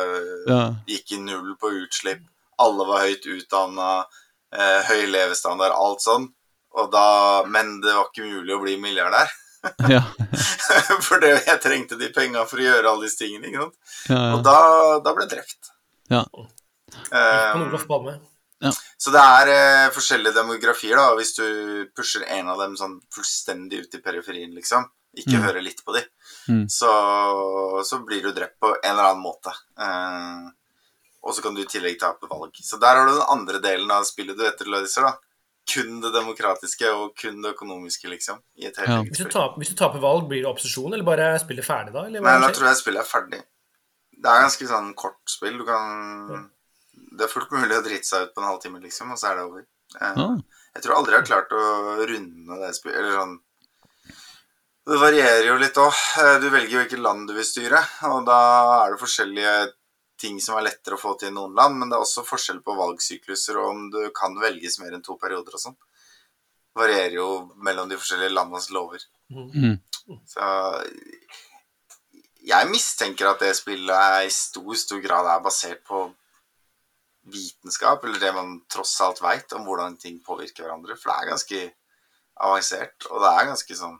[0.51, 0.61] ja.
[0.93, 2.21] gikk i null på utslipp.
[2.61, 3.91] Alle var høyt utdanna,
[4.91, 6.29] høy levestandard, alt sånn.
[6.75, 7.07] Og da,
[7.47, 9.31] men det var ikke mulig å bli milliardær.
[9.95, 10.01] ja.
[11.05, 13.47] For det, jeg trengte de penga for å gjøre alle disse tingene.
[13.49, 13.77] ikke sant?
[14.11, 14.57] ja, Og da,
[15.05, 15.71] da ble jeg drept.
[16.11, 16.21] Ja.
[17.09, 17.71] Um,
[18.63, 18.71] ja.
[19.01, 21.15] Så det er uh, forskjellige demografier, da.
[21.17, 21.45] Hvis du
[21.97, 24.85] pusher en av dem sånn fullstendig ut i periferien, liksom,
[25.15, 25.43] ikke Mm.
[25.47, 26.03] hører litt på de,
[26.51, 26.65] Mm.
[26.69, 26.91] så,
[27.87, 29.53] så blir du drept på en eller annen måte.
[29.79, 30.51] Uh,
[31.25, 32.53] og så kan du i tillegg tape valg.
[32.61, 35.15] Så der har du den andre delen av spillet du etterlyser, da.
[35.65, 38.37] Kun det demokratiske og kun det økonomiske, liksom.
[38.61, 38.97] I et helt Ja.
[39.01, 42.03] Hvis du, taper, hvis du taper valg, blir det opposisjon, eller bare spiller ferdig da?
[42.05, 43.39] Eller hva Nei, nå tror jeg spillet er ferdig.
[44.15, 45.57] Det er ganske sånn kort spill.
[45.57, 46.51] Du kan
[47.15, 49.35] Det er fullt mulig å drite seg ut på en halvtime, liksom, og så er
[49.39, 49.65] det over.
[50.01, 50.27] Eh, Ja.
[50.75, 53.39] Jeg tror aldri jeg har klart å runde det spillet, eller sånn
[54.85, 55.93] Det varierer jo litt òg.
[56.41, 58.39] Du velger jo hvilket land du vil styre, og da
[58.85, 59.53] er det forskjellige
[60.19, 62.61] ting som er lettere å få til i noen land, men det er også forskjell
[62.65, 65.77] på valgsykluser og om du kan velges mer enn to perioder og sånn.
[66.75, 67.29] Varierer jo
[67.63, 69.03] mellom de forskjellige landenes lover.
[69.31, 69.77] Mm.
[70.27, 70.49] Så
[72.45, 76.05] jeg mistenker at det spillet i stor, stor grad er basert på
[77.33, 80.97] vitenskap, eller det man tross alt veit om hvordan ting påvirker hverandre.
[80.99, 81.61] For det er ganske
[82.45, 83.95] avansert, og det er ganske sånn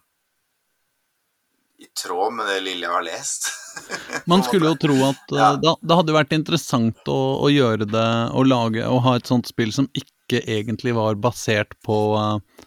[1.80, 3.50] i tråd med det lille jeg har lest.
[4.32, 5.50] Man skulle jo tro at eh, Ja.
[5.60, 9.50] det, det hadde vært interessant å, å gjøre det, å lage og ha et sånt
[9.52, 12.64] spill som ikke egentlig var basert på, eh,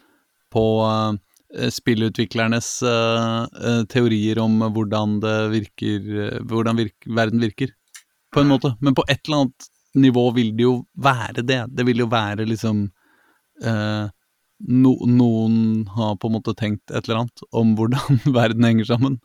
[0.53, 3.41] på eh, spillutviklernes eh,
[3.71, 7.73] eh, teorier om hvordan det virker, eh, hvordan virk, verden virker,
[8.35, 8.75] på en måte.
[8.85, 9.69] Men på et eller annet
[9.99, 11.63] nivå vil det jo være det.
[11.73, 12.85] Det vil jo være liksom
[13.65, 14.05] eh,
[14.59, 19.19] no, Noen har på en måte tenkt et eller annet om hvordan verden henger sammen.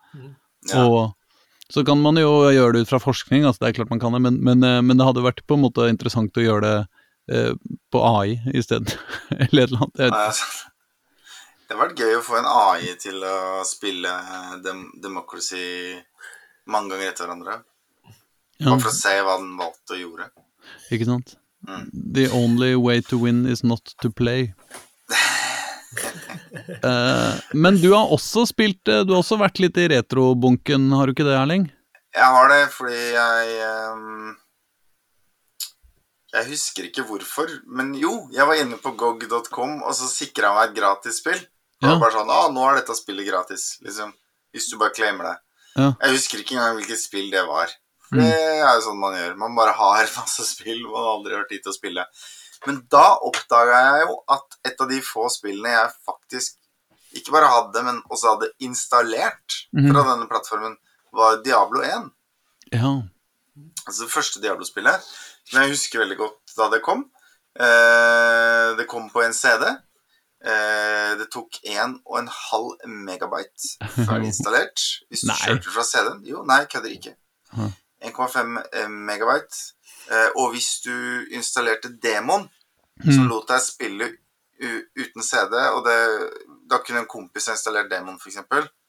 [0.70, 0.86] Ja.
[0.86, 4.02] Og så kan man jo gjøre det ut fra forskning, altså det er klart man
[4.02, 6.62] kan det, men, men, eh, men det hadde vært på en måte interessant å gjøre
[6.68, 6.76] det
[7.34, 7.54] eh,
[7.94, 8.94] på AI i stedet,
[9.48, 10.04] eller et eller annet.
[10.04, 10.50] Jeg vet altså,
[11.64, 14.16] Det hadde vært gøy å få en AI til å spille
[14.66, 15.64] dem Democracy
[16.70, 17.62] mange ganger etter hverandre.
[18.60, 20.30] Ja, Bare for å se hva den valgte å gjøre.
[20.94, 21.38] ikke sant?
[21.68, 21.88] Mm.
[21.92, 24.54] The only way to win is not to play.
[26.84, 31.08] Eh, men du har også spilt eh, Du har også vært litt i retrobunken, har
[31.10, 31.64] du ikke det, Erling?
[32.14, 33.54] Jeg har det fordi jeg
[33.94, 34.34] um,
[36.34, 40.58] Jeg husker ikke hvorfor, men jo, jeg var inne på gog.com, og så sikra jeg
[40.58, 41.42] meg et gratisspill.
[41.44, 41.94] Det Ja.
[41.96, 44.14] var bare sånn Å, nå er dette spillet gratis, liksom.
[44.54, 45.36] Hvis du bare claimer det.
[45.76, 45.90] Ja.
[46.06, 47.72] Jeg husker ikke engang hvilket spill det var.
[48.14, 48.20] Mm.
[48.22, 48.30] det
[48.62, 49.36] er jo sånn man gjør.
[49.42, 52.06] Man bare har masse spill man aldri har tid til å spille.
[52.66, 56.60] Men da oppdaga jeg jo at et av de få spillene jeg faktisk
[57.14, 59.92] ikke bare hadde, men også hadde installert Mhm.
[59.94, 60.78] fra denne plattformen,
[61.14, 62.12] var Diablo 1.
[62.72, 63.02] Ja.
[63.88, 65.02] Altså det første Diablo-spillet,
[65.46, 67.04] som jeg husker veldig godt da det kom.
[67.60, 69.64] Eh, det kom på en CD.
[70.44, 74.82] Eh, det tok 1,5 megabyte ferdig installert.
[75.10, 76.24] Hvis du kjørte fra CD-en.
[76.26, 77.14] Jo, nei, kødder ikke.
[78.02, 79.74] 1,5 megabyte.
[80.12, 82.50] Eh, og hvis du installerte Demon,
[83.04, 83.12] Mm.
[83.12, 84.06] så lot deg spille
[84.62, 84.68] u
[85.02, 85.96] uten CD, og det,
[86.70, 88.38] da kunne en kompis installert Demon, f.eks.,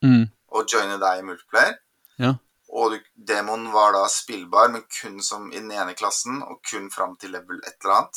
[0.03, 0.27] Mm.
[0.53, 1.79] og joine deg i multiplayer.
[2.18, 2.35] Ja.
[2.68, 6.90] Og du, Demon var da spillbar, men kun som i den ene klassen, og kun
[6.90, 8.16] fram til level et eller annet.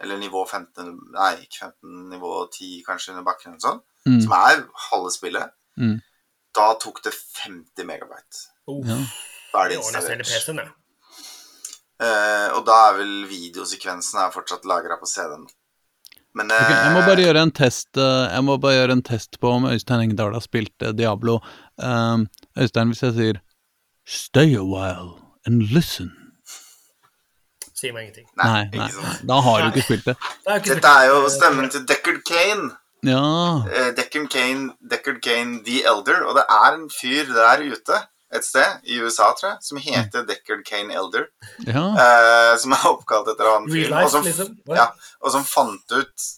[0.00, 3.82] Eller nivå 15 Nei, ikke 15, nivå 10 kanskje under bakken eller sånn.
[4.06, 4.20] Mm.
[4.22, 5.50] Som er halve spillet.
[5.76, 6.00] Mm.
[6.54, 8.46] Da tok det 50 megabyte.
[8.68, 8.96] Oh, Ja.
[9.52, 10.72] Da er det installert.
[12.00, 15.48] Eh, og da er vel videosekvensen er fortsatt lagra på CD-en.
[16.38, 19.02] Men Ok, jeg må eh, bare gjøre en test uh, Jeg må bare gjøre en
[19.02, 21.40] test på om Øystein Engdahl har spilt Diablo.
[21.74, 23.40] Um, Øystein, hvis jeg sier
[24.06, 26.12] Stay a while and listen
[27.80, 28.28] Sier meg ingenting.
[28.36, 29.26] Nei, Nei, ikke nei, sant.
[29.30, 30.14] da har du ikke spilt det.
[30.44, 32.66] Det er ikke Dette er jo stemmen til Deckard Kane.
[33.08, 33.22] Ja,
[33.72, 38.02] eh, Deckard Kane, Deckard Kane The Elder, og det er en fyr der ute
[38.36, 41.26] et sted i USA, tror jeg, som heter Deckard Kane Elder,
[41.66, 41.82] ja.
[42.04, 44.52] eh, som er oppkalt etter han Real fyren, life, og som, liksom?
[44.70, 44.86] Ja,
[45.20, 46.28] og som fant ut,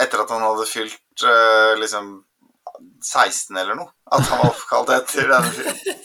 [0.00, 2.14] etter at han hadde fylt eh, liksom
[3.04, 6.04] 16 eller noe, at han var oppkalt etter denne fyren.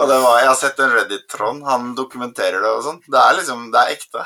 [0.00, 3.00] Og det var, jeg har sett en Reddit-tråd, han dokumenterer det og sånn.
[3.10, 4.24] Det er liksom, det er ekte.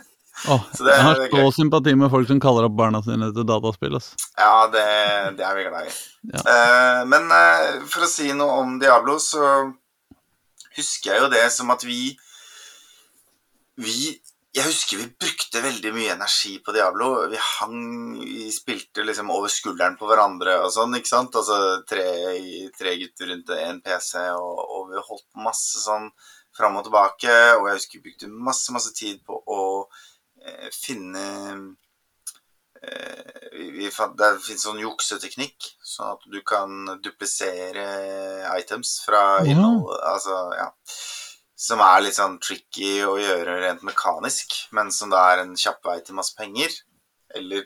[0.76, 3.96] Så det jeg har så sympati med folk som kaller opp barna sine til dataspill.
[3.96, 4.12] ass.
[4.36, 4.84] Ja, det,
[5.38, 5.96] det er vi glad i.
[6.34, 6.44] Ja.
[6.44, 9.42] Uh, men uh, for å si noe om Diablo, så
[10.76, 12.14] husker jeg jo det som at vi
[13.76, 14.16] Vi
[14.56, 17.10] Jeg husker vi brukte veldig mye energi på Diablo.
[17.32, 17.80] Vi hang
[18.20, 21.36] Vi spilte liksom over skulderen på hverandre og sånn, ikke sant?
[21.36, 22.06] Altså tre,
[22.76, 26.08] tre gutter rundt en PC, og, og vi holdt masse sånn
[26.56, 27.32] fram og tilbake.
[27.60, 29.60] Og jeg husker vi brukte masse, masse tid på å
[30.74, 31.26] finne
[32.82, 37.86] Eh, vi, fant, Det finnes sånn jukseteknikk, sånn at du kan duplisere
[38.58, 39.70] items fra Ja.
[40.12, 40.70] Altså, ja.
[41.56, 45.80] Som er litt sånn tricky å gjøre rent mekanisk, men som da er en kjapp
[45.84, 46.68] vei til masse penger.
[47.34, 47.64] Eller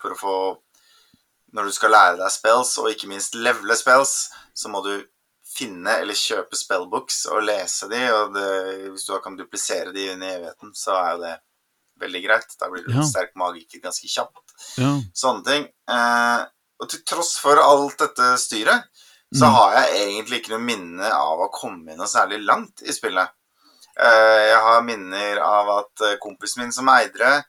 [0.00, 0.38] for å få
[1.56, 5.06] Når du skal lære deg spells, og ikke minst levele spells, så må du
[5.46, 10.10] finne eller kjøpe spellbooks og lese de, og det, hvis du da kan duplisere de
[10.10, 11.36] inn i evigheten, så er jo det
[12.00, 12.56] veldig greit.
[12.60, 13.02] Da blir du Ja.
[13.02, 14.54] sterk magiker ganske kjapt.
[14.78, 15.00] Ja.
[15.14, 15.64] Sånne ting.
[15.88, 16.44] Eh,
[16.80, 18.84] og til tross for alt dette styret,
[19.34, 19.52] så Mm.
[19.54, 23.28] har jeg egentlig ikke noe minne av å komme noe særlig langt i spillet.
[23.98, 27.44] Eh, jeg har minner av at eh, kompisen min som eide det,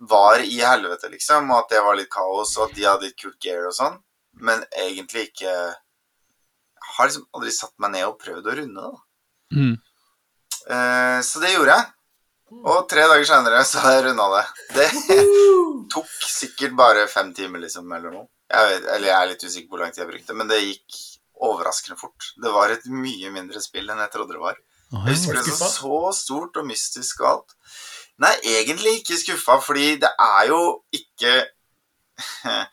[0.00, 3.16] var i helvete, liksom, og at det var litt kaos, og at de hadde litt
[3.16, 3.98] kult gear og sånn,
[4.34, 8.96] men egentlig ikke Jeg har liksom aldri satt meg ned og prøvd å runde da.
[9.54, 9.74] Mm.
[10.70, 11.86] Eh, så det gjorde jeg.
[12.48, 14.44] Og tre dager senere så har jeg runda det.
[14.76, 14.88] Det
[15.92, 18.28] tok sikkert bare fem timer, liksom, eller noe.
[18.48, 20.62] Jeg vet, eller jeg er litt usikker på hvor lang tid jeg brukte, men det
[20.62, 20.98] gikk
[21.48, 22.32] overraskende fort.
[22.40, 24.58] Det var et mye mindre spill enn jeg trodde det var.
[24.88, 27.56] Jeg husker det som så stort og mystisk og alt.
[28.24, 30.62] Nei, egentlig ikke skuffa, fordi det er jo
[30.96, 31.34] ikke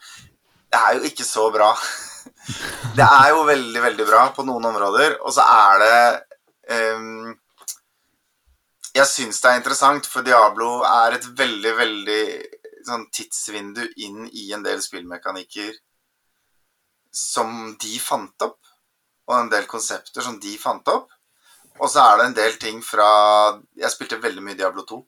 [0.71, 1.69] Det er jo ikke så bra.
[2.97, 5.99] Det er jo veldig, veldig bra på noen områder, og så er det
[6.73, 7.35] ehm,
[8.95, 12.21] Jeg syns det er interessant, for Diablo er et veldig, veldig
[12.87, 15.73] sånn tidsvindu inn i en del spillmekanikker
[17.15, 18.59] som de fant opp,
[19.27, 21.11] og en del konsepter som de fant opp.
[21.81, 23.05] Og så er det en del ting fra
[23.75, 25.01] Jeg spilte veldig mye Diablo 2.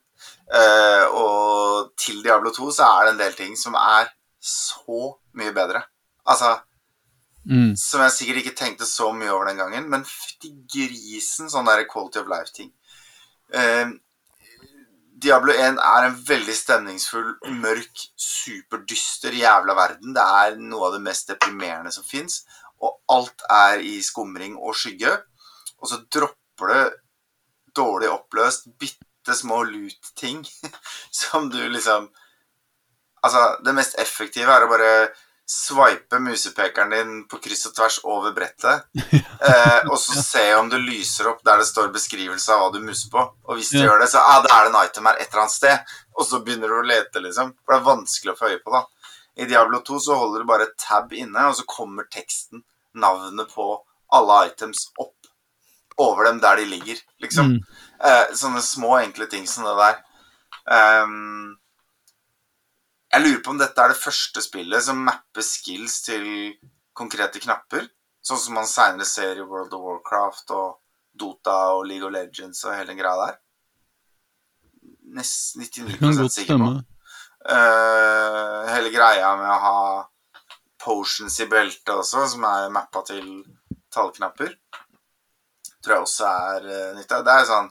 [0.52, 4.10] eh, og til Diablo 2 så er det en del ting som er
[4.40, 5.84] så mye bedre.
[6.28, 6.58] Altså
[7.48, 7.78] Mm.
[7.80, 11.86] Som jeg sikkert ikke tenkte så mye over den gangen, men fytti grisen, sånn der
[11.88, 12.74] quality of life-ting.
[13.54, 13.88] Eh,
[15.18, 20.14] Diablo 1 er en veldig stemningsfull, mørk, superdyster jævla verden.
[20.14, 22.44] Det er noe av det mest deprimerende som fins.
[22.84, 25.16] Og alt er i skumring og skygge.
[25.82, 26.84] Og så dropper det
[27.78, 30.46] dårlig oppløst, bitte små lut-ting
[31.24, 32.12] som du liksom
[33.26, 34.90] Altså, det mest effektive er å bare
[35.48, 38.84] swipe musepekeren din på kryss og tvers over brettet,
[39.48, 42.82] eh, og så se om det lyser opp der det står beskrivelse av hva du
[42.84, 43.24] muser på.
[43.48, 43.86] Og hvis det Ja.
[43.88, 45.94] gjør det, så ah, er det en item her et eller annet sted.
[46.18, 47.54] Og så begynner du å lete, liksom.
[47.64, 48.84] For det er vanskelig å få øye på, da.
[49.38, 52.64] I Diablo 2 så holder du bare tab inne, og så kommer teksten,
[52.98, 53.70] navnet på
[54.18, 55.14] alle items, opp
[55.98, 57.56] over dem der de ligger, liksom.
[57.56, 57.64] Mm.
[58.04, 60.04] Eh, sånne små, enkle ting som det der.
[60.76, 61.56] Ehm,
[63.14, 66.26] jeg lurer på om dette er det første spillet som mapper skills til
[66.98, 67.88] konkrete knapper.
[68.26, 70.68] Sånn som man seinere ser i World of Warcraft og
[71.18, 73.40] Dota og League of Legends og hele den greia der.
[75.18, 76.72] Nesten Det kan 99 godt sikker på.
[77.48, 79.80] Eh, hele greia med å ha
[80.84, 83.30] potions i beltet også, som er mappa til
[83.94, 84.52] tallknapper,
[85.84, 87.24] tror jeg også er uh, nyttig.
[87.26, 87.70] Det er sånn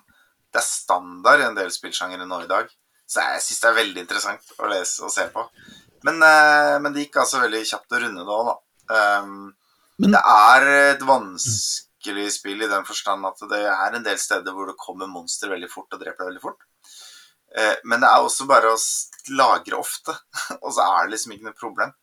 [0.52, 2.70] Det er standard i en del spillsjangere nå i dag.
[3.06, 5.44] Så jeg syns det er veldig interessant å lese og se på.
[6.06, 8.56] Men, eh, men det gikk altså veldig kjapt å runde det òg, da.
[9.20, 9.54] Um,
[9.98, 14.52] Men- det er et vanskelig spill i den forstand at det er en del steder
[14.52, 16.66] hvor det kommer monster veldig fort og dreper deg veldig fort.
[17.56, 18.78] Uh, Men det er også bare å
[19.30, 20.14] lagre ofte,
[20.62, 21.94] og så er det liksom ikke noe problem.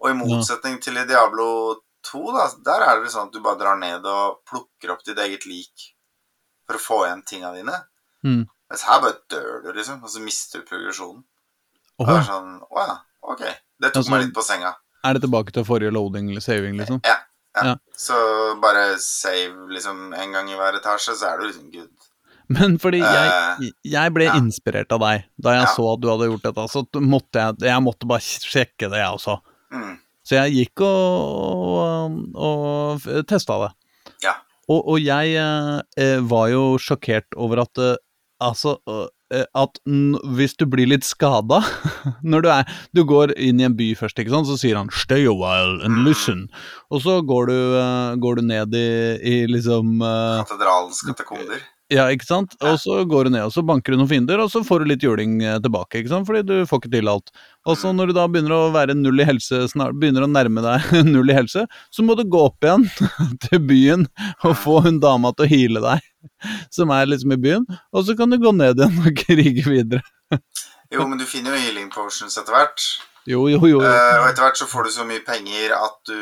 [0.00, 3.58] Og i motsetning til i Diablo 2, da, der er det sånn at du bare
[3.58, 5.88] drar ned og plukker opp ditt eget lik
[6.66, 7.74] for å få igjen tinga dine.
[8.24, 8.48] Mm.
[8.70, 11.22] Mens her bare dør du, liksom, og så mister du progresjonen.
[11.98, 13.40] Og det er sånn Å ja, ok.
[13.80, 14.74] Det tok Altså- meg litt på senga.
[15.04, 17.00] er det tilbake til forrige loading eller saving, liksom?
[17.04, 17.16] Ja.
[17.56, 17.64] ja.
[17.64, 17.74] Ja.
[17.96, 18.14] Så
[18.60, 21.90] bare save liksom en gang i hver etasje, så er du liksom good.
[22.48, 24.34] Men fordi jeg, Eh, jeg ble ja.
[24.38, 25.72] inspirert av deg da jeg Ja.
[25.74, 26.68] så at du hadde gjort dette.
[26.70, 29.40] Så måtte jeg, jeg måtte bare sjekke det, jeg også.
[29.72, 29.98] Mm.
[30.24, 33.70] Så jeg gikk og, og, og testa det.
[34.24, 34.34] Ja.
[34.68, 37.96] Og, og jeg eh, eh, var jo sjokkert over at eh,
[38.40, 38.78] Altså
[39.52, 41.58] at hvis du blir litt skada
[42.32, 44.88] når du er Du går inn i en by først, ikke sant, så sier han
[44.88, 46.46] 'stay a while and listen'.
[46.90, 47.58] Og så går du,
[48.24, 48.88] går du ned i,
[49.20, 51.60] i liksom Katedralens katakomber.
[51.92, 52.56] ja, ikke sant?
[52.64, 54.90] Og så går du ned, og så banker du noen fiender, og så får du
[54.90, 56.26] litt juling tilbake, ikke sant?
[56.28, 57.30] Fordi du får ikke til alt.
[57.68, 60.64] Og så når du da begynner å være null i helse, snart, begynner å nærme
[60.64, 62.88] deg null i helse, så må du gå opp igjen
[63.44, 64.08] til byen
[64.44, 66.12] og få hun dama til å heale deg,
[66.76, 70.04] som er liksom i byen, og så kan du gå ned igjen og krige videre.
[70.92, 72.84] Jo, men du finner jo healing potions etter hvert.
[73.28, 73.80] Jo, jo, jo.
[73.84, 76.20] Eh, og etter hvert så får du så mye penger at du,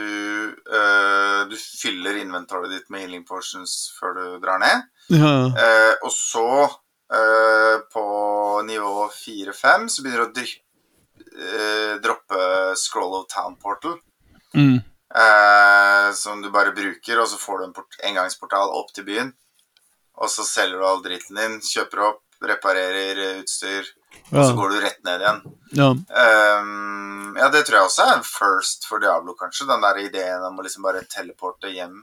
[0.74, 4.88] uh, du fyller inventaret ditt med healing potions før du drar ned.
[5.14, 5.36] Ja.
[5.54, 6.48] Uh, og så,
[7.94, 8.04] på
[8.66, 12.40] nivå 4-5, så begynner du å eh, droppe
[12.74, 14.00] Scroll of Town Portal.
[14.56, 14.80] Mm.
[16.16, 17.74] som du bare bruker, og så får du en
[18.08, 19.30] engangsportal opp til byen.
[20.16, 23.84] Og så selger du all dritten din, kjøper opp, reparerer utstyr,
[24.32, 25.40] og så går du rett ned igjen.
[25.76, 25.90] ja.
[25.90, 29.66] Um, ja, det tror jeg også er first for Diablo, kanskje.
[29.68, 31.98] Den der ideen om å liksom bare teleporte hjem.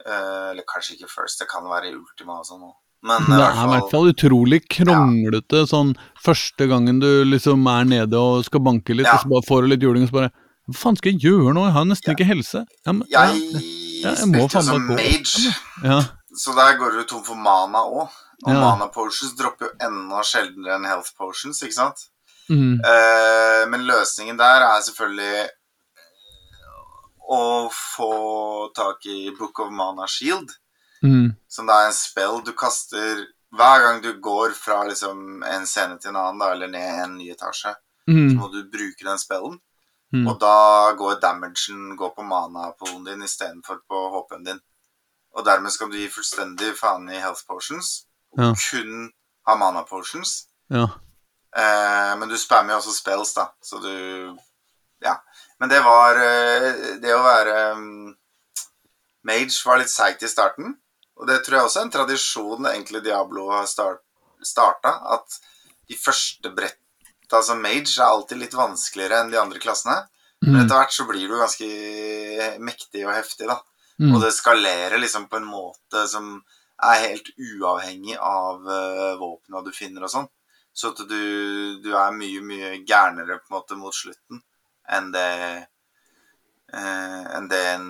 [0.00, 2.76] Uh, eller kanskje ikke first, det kan være Ultima og sånn òg.
[3.08, 8.20] Men Det er i hvert fall utrolig kronglete sånn første gangen du liksom er nede
[8.20, 9.14] og skal banke litt, Ja.
[9.16, 10.32] og så bare får du litt juling, og så bare
[10.70, 11.64] Hva faen skal jeg gjøre nå?
[11.66, 12.60] Jeg har nesten ikke helse.
[12.86, 13.64] jeg, jeg, ja, Jeg
[14.04, 14.98] ja, jeg må faen som meg gå.
[15.00, 16.00] mage, ja,
[16.36, 18.08] så der går du tom for mana òg.
[18.46, 18.60] Og Ja.
[18.60, 22.06] mana potions dropper jo enda sjeldnere enn health potions, ikke sant?
[22.48, 22.80] Mm.
[22.84, 25.48] Eh, men løsningen der er selvfølgelig
[27.30, 28.10] å få
[28.74, 30.50] tak i Book of Mana Shield,
[31.02, 31.36] Mm.
[31.48, 33.24] som da er en spell du kaster
[33.54, 37.16] hver gang du går fra liksom en scene til en annen, da, eller ned en
[37.18, 37.74] ny etasje.
[38.08, 38.36] Så Mm.
[38.38, 39.60] må du bruke den spellen,
[40.12, 40.26] Mm.
[40.28, 44.60] og da går damagen går på mana-poolen din istedenfor på HP-en din.
[45.36, 48.52] Og dermed skal du gi fullstendig faen i health potions, og Ja.
[48.54, 49.12] kun
[49.46, 50.46] ha mana potions.
[50.70, 50.86] Ja.
[51.56, 54.36] Eh, men du spammer jo også spells, da, så du
[55.02, 55.16] Ja.
[55.58, 58.16] Men det var eh, Det å være um,
[59.24, 60.76] mage var litt seigt i starten.
[61.16, 64.00] Og det tror jeg også er en tradisjon egentlig Diablo har start,
[64.42, 64.94] starta.
[65.12, 65.38] At
[65.88, 70.06] de første bretta som mage er alltid litt vanskeligere enn de andre klassene.
[70.42, 70.60] Men Mm.
[70.64, 73.60] etter hvert så blir du ganske mektig og heftig, da.
[74.00, 74.14] Mm.
[74.14, 76.38] Og det skalerer liksom på en måte som
[76.80, 80.30] er helt uavhengig av uh, våpna du finner og sånn.
[80.72, 81.20] Så at du,
[81.82, 84.40] du er mye, mye gærnere på en måte mot slutten
[84.90, 85.28] enn det
[86.72, 87.86] uh, enn det en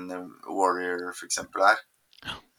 [0.48, 1.80] warrior eksempel er.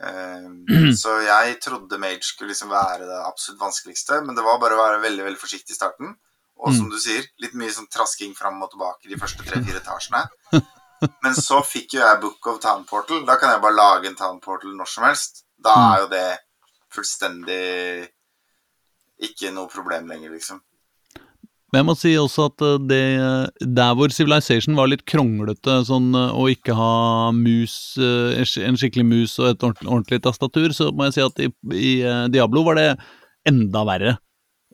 [0.01, 4.77] Uh, så jeg trodde mage skulle liksom være det absolutt vanskeligste, men det var bare
[4.77, 6.15] å være veldig veldig forsiktig i starten.
[6.61, 10.27] Og som du sier, litt mye sånn trasking fram og tilbake de første tre-fire etasjene.
[11.01, 13.23] Men så fikk jo jeg Book of Town Portal.
[13.27, 15.45] Da kan jeg bare lage en Town Portal når som helst.
[15.61, 16.27] Da er jo det
[16.91, 17.63] fullstendig
[19.21, 20.61] ikke noe problem lenger, liksom.
[21.71, 26.09] Men jeg må si også at eh, det Der hvor Civilization var litt kronglete, sånn
[26.19, 26.95] eh, å ikke ha
[27.35, 31.47] mus, eh, en skikkelig mus og et ordentlig, tastatur, så må jeg si at i,
[31.77, 31.93] i
[32.33, 32.89] Diablo var det
[33.47, 34.17] enda verre.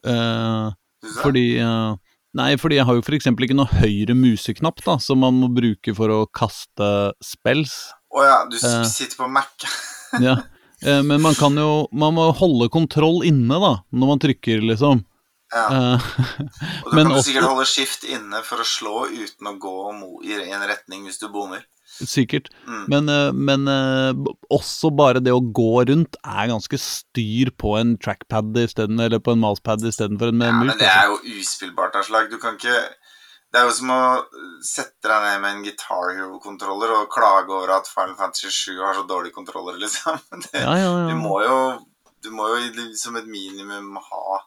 [0.07, 0.73] Eh,
[1.21, 1.93] fordi eh,
[2.35, 5.93] Nei, fordi jeg har jo eksempel ikke noe høyre museknapp, da, som man må bruke
[5.95, 7.93] for å kaste spells.
[8.13, 8.83] Å ja, du Eh.
[8.85, 9.49] sitter på Mac.
[10.23, 10.37] Ja.
[10.83, 15.01] Eh, men man kan jo Man må holde kontroll inne, da, når man trykker, liksom.
[15.53, 15.65] Ja.
[15.67, 16.05] Eh,
[16.85, 19.73] Og du men kan også- sikkert holde skift inne for å slå uten å gå
[20.27, 21.63] i en retning hvis du bommer.
[22.05, 22.49] Sikkert.
[22.67, 22.83] Mm.
[22.93, 24.13] Men, eh, men eh,
[24.53, 29.33] også bare det å gå rundt er ganske styr på en trackpad isteden, eller på
[29.33, 30.67] en mousepad istedenfor en Ja, mus.
[30.67, 31.01] men det altså.
[31.01, 32.29] er jo uspillbart av slag.
[32.29, 32.77] Du kan ikke
[33.53, 33.99] Det er jo som å
[34.61, 38.93] sette deg ned med en Guitar Hero-kontroller og klage over at Final Fantasy 7 har
[38.97, 40.19] så dårlige kontroller, liksom.
[40.43, 41.79] Det, Ja, ja, Du må jo
[42.21, 44.41] Du må jo i- som et minimum ha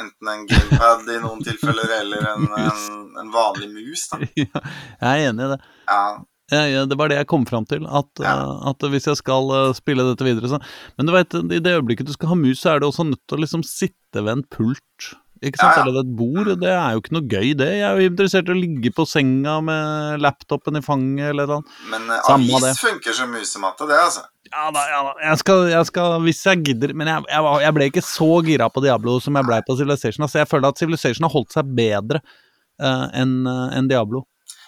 [0.00, 2.84] enten en gamepad i noen tilfeller, eller en, en,
[3.22, 4.18] en vanlig mus, da.
[4.44, 4.62] Ja,
[5.00, 5.60] Jeg er enig i det.
[5.90, 6.04] Ja,
[6.52, 7.86] Ja, ja, det var det jeg kom fram til.
[7.88, 8.34] At, Ja.
[8.36, 10.58] eh, at hvis jeg skal eh, spille dette videre så
[10.98, 13.22] Men du vet, i det øyeblikket du skal ha mus, så er du også nødt
[13.26, 15.14] til å liksom sitte ved en pult.
[15.44, 15.76] Ikke sant?
[15.76, 15.84] Ja, ja.
[15.84, 16.50] Eller et bord.
[16.60, 17.70] Det er jo ikke noe gøy, det.
[17.76, 21.76] Jeg er jo interessert i å ligge på senga med laptopen i fanget eller noe.
[21.92, 22.74] men uh, Samme avis det.
[22.80, 24.24] funker som musematte, det, altså.
[24.54, 25.12] Ja da, ja da.
[25.24, 28.68] Jeg skal, jeg skal hvis jeg gidder Men jeg, jeg, jeg ble ikke så gira
[28.70, 30.26] på Diablo som jeg ble på Civilization.
[30.26, 34.24] Altså, jeg føler at Civilization har holdt seg bedre uh, enn uh, en Diablo.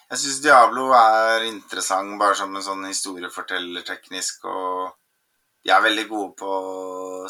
[0.07, 4.93] Jeg syns Diablo er interessant bare som en sånn historiefortellerteknisk, og
[5.67, 6.51] de er veldig gode på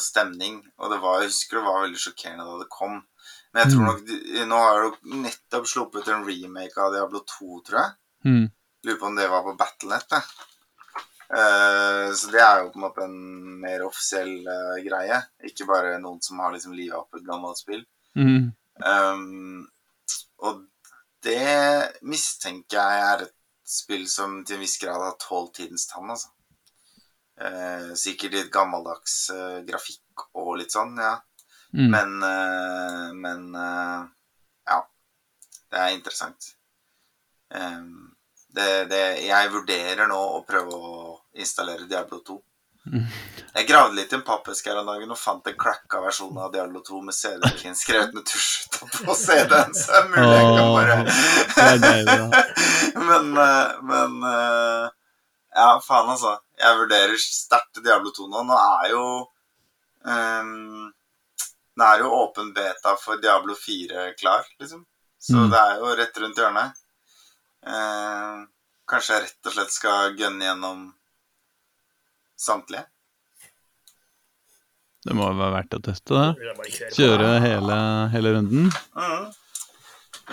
[0.03, 0.59] stemning.
[0.77, 2.99] Og det var, jeg husker det var veldig sjokkerende da det kom.
[3.53, 3.87] Men jeg tror Mm.
[3.87, 7.91] nok de, Nå har det nettopp sluppet en remake av Diablo 2, tror jeg.
[8.25, 8.45] Mm.
[8.85, 10.13] Lurer på om det var på Battlenet.
[11.27, 13.17] Eh, så det er jo på en måte en
[13.59, 15.17] mer offisiell uh, greie.
[15.49, 17.83] Ikke bare noen som har liksom livet opp et gammelt spill.
[18.15, 18.53] Mm.
[18.85, 19.67] Um,
[20.39, 20.63] og
[21.25, 23.33] det mistenker jeg er et
[23.67, 26.29] spill som til en viss grad har tålt tidens tann, altså.
[27.37, 31.17] Eh, sikkert litt gammeldags eh, grafikk og litt sånn, ja.
[31.73, 31.91] Mm.
[31.91, 34.03] Men, eh, men eh,
[34.65, 34.89] ja.
[35.71, 36.53] Det er interessant.
[37.53, 38.13] Um,
[38.55, 40.99] det, det, jeg vurderer nå å prøve å
[41.37, 42.37] installere Diablo 2.
[42.87, 46.53] Jeg gravde litt i en pappeske her en dag og fant en cracka versjon av
[46.53, 48.69] Diablo 2 med CD-en skrevet med tusj
[49.03, 50.95] på CD-en, så er mulig jeg kan bare.
[53.07, 54.15] Men, eh, men
[55.57, 56.37] Ja, faen, altså.
[56.57, 58.43] Jeg vurderer sterkt Diablo 2 nå.
[58.47, 59.03] Nå er jo
[60.07, 60.87] ehm,
[61.77, 64.85] Nå er jo åpen beta for Diablo 4 klar, liksom.
[65.21, 65.49] Så Mm.
[65.51, 66.71] det er jo rett rundt hjørnet.
[67.67, 68.45] Eh,
[68.89, 70.93] kanskje jeg rett og slett skal gønne gjennom
[72.37, 72.85] samtlige?
[75.05, 76.29] Det må jo være verdt å teste det.
[76.57, 77.77] Det kjøre hele,
[78.11, 78.71] hele runden.
[78.97, 79.27] Mm.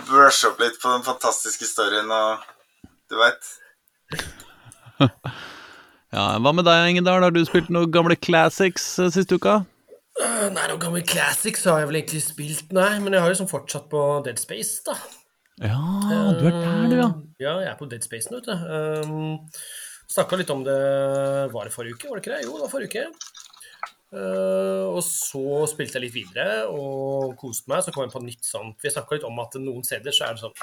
[0.08, 2.42] Brush opp litt på den fantastiske storyen og
[3.10, 3.44] Du veit.
[6.14, 7.22] Ja, Hva med deg, Ingedal?
[7.26, 9.64] Har du spilt noen gamle classics eh, siste uka?
[10.22, 12.92] Øh, Nei, noen gammel classics har jeg vel egentlig spilt, nei.
[13.02, 14.94] Men jeg har jo sånn fortsatt på Dead Space, da.
[15.62, 15.80] Ja,
[16.38, 17.08] du er der, du, ja.
[17.42, 19.08] Ja, jeg er på Dead Space nå, vet du.
[19.08, 19.38] Um,
[20.10, 20.74] Snakka litt om det
[21.50, 22.10] Var det forrige uke?
[22.10, 22.44] Var det ikke det?
[22.44, 23.30] Jo, det var forrige uke.
[24.14, 27.82] Uh, og så spilte jeg litt videre og koste meg.
[27.82, 28.78] Så kom jeg på nytt sånt.
[28.82, 30.58] Vi snakka litt om at noen steder så er det sånn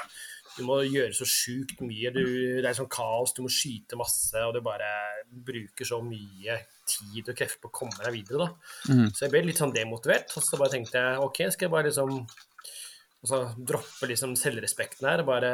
[0.56, 2.12] Du må gjøre så sjukt mye.
[2.14, 2.22] Du,
[2.60, 4.88] det er sånn kaos, du må skyte masse, og du bare
[5.28, 8.92] bruker så mye tid og krefter på å komme deg videre, da.
[8.92, 9.10] Mm.
[9.12, 10.32] Så jeg ble litt sånn demotivert.
[10.36, 12.16] Og så bare tenkte jeg OK, skal jeg bare liksom
[13.22, 13.38] altså,
[13.70, 15.52] droppe liksom selvrespekten her, bare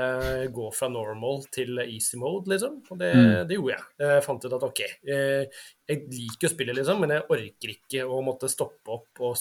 [0.54, 2.80] gå fra normal til easy mode, liksom.
[2.90, 3.48] Og det, Mm.
[3.48, 3.84] det gjorde jeg.
[4.06, 8.08] Jeg fant ut at OK, eh, jeg liker å spille, liksom, men jeg orker ikke
[8.08, 9.36] å måtte stoppe opp og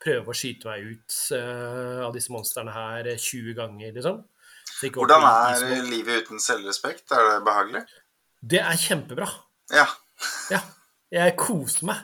[0.00, 4.24] prøve å skyte meg ut uh, av disse monstrene her 20 ganger, liksom.
[4.80, 7.12] Hvordan er livet uten selvrespekt?
[7.12, 7.82] Er det behagelig?
[8.40, 9.28] Det er kjempebra.
[9.70, 9.84] Ja.
[10.50, 10.62] Ja.
[11.12, 11.96] Jeg koste meg.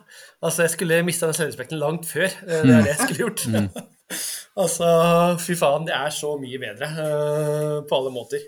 [0.42, 2.26] Altså, jeg skulle mista den selvrespekten langt før.
[2.26, 3.44] Eh, Det er det jeg skulle gjort.
[4.62, 4.88] altså,
[5.42, 8.42] fy faen, det er så mye bedre uh, på alle måter.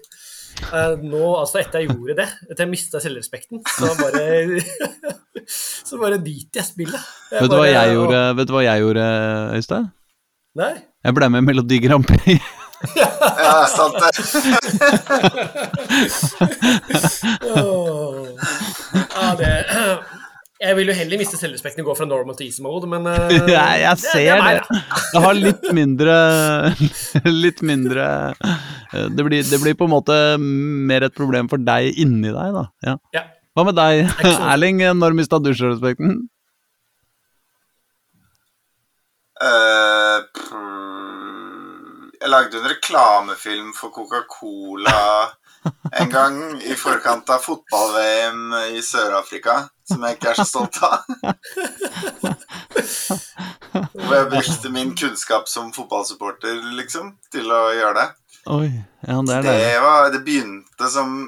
[0.73, 4.25] Uh, nå, altså, etter jeg gjorde det, etter jeg mista selvrespekten, så bare
[5.49, 7.05] Så bare driter jeg i spillet.
[7.33, 9.05] Jeg Vet du hva bare- jeg gjorde, vet du hva jeg gjorde,
[9.57, 9.87] Øystein?
[10.59, 10.73] Nei?
[11.07, 12.43] Jeg ble med i Melodi Grand Prix.
[12.99, 13.09] ja,
[13.71, 14.11] sant det.
[17.57, 18.27] oh.
[19.15, 19.53] Ja, det
[20.59, 23.31] Jeg vil jo heller miste selvrespekten og gå fra normal til easy mode, men uh,
[23.47, 24.81] Jeg, jeg ser det det, det.
[25.15, 26.17] Jeg har litt mindre
[27.45, 32.01] Litt mindre eh, det blir, det blir på en måte mer et problem for deg
[32.03, 32.65] inni deg, da.
[32.89, 32.97] Ja.
[33.15, 33.25] Ja.
[33.55, 34.83] Hva med deg, Erling?
[34.99, 36.19] Når mista du selvrespekten?
[39.39, 40.27] Uh,
[42.19, 44.99] jeg lagde en reklamefilm for Coca-Cola
[45.99, 51.07] en gang i forkant av fotball-VM i Sør-Afrika, som jeg ikke er så stolt av.
[53.95, 58.09] Hvor jeg brukte min kunnskap som fotballsupporter, liksom, til å gjøre det.
[58.55, 58.70] Oi,
[59.05, 59.80] ja, det er Det, det.
[59.84, 61.18] var, det begynte som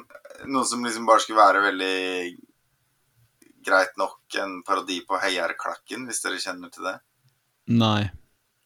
[0.48, 2.36] noe som liksom bare skulle være veldig
[3.66, 6.96] greit nok en parodi på Heiarklakken, hvis dere kjenner til det.
[7.76, 8.08] Nei.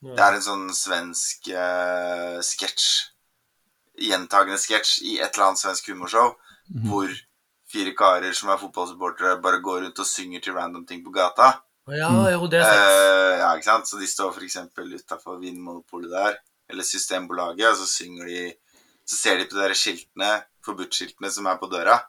[0.04, 2.86] Det er en sånn svensk uh, sketsj,
[4.04, 6.34] gjentagende sketsj i et eller annet svensk humorshow,
[6.90, 7.10] hvor
[7.74, 11.52] fire karer som er fotballsupportere, bare går rundt og synger til random ting på gata.
[11.92, 12.88] Ja, jo, det er sant.
[12.88, 13.90] Uh, ja, ikke sant?
[13.90, 14.56] Så de står f.eks.
[15.02, 16.38] utafor Vinmonopolet der,
[16.72, 18.44] eller Systembolaget, og så synger de
[19.04, 20.30] Så ser de på de skiltene,
[20.64, 22.00] forbudt-skiltene som er på døra,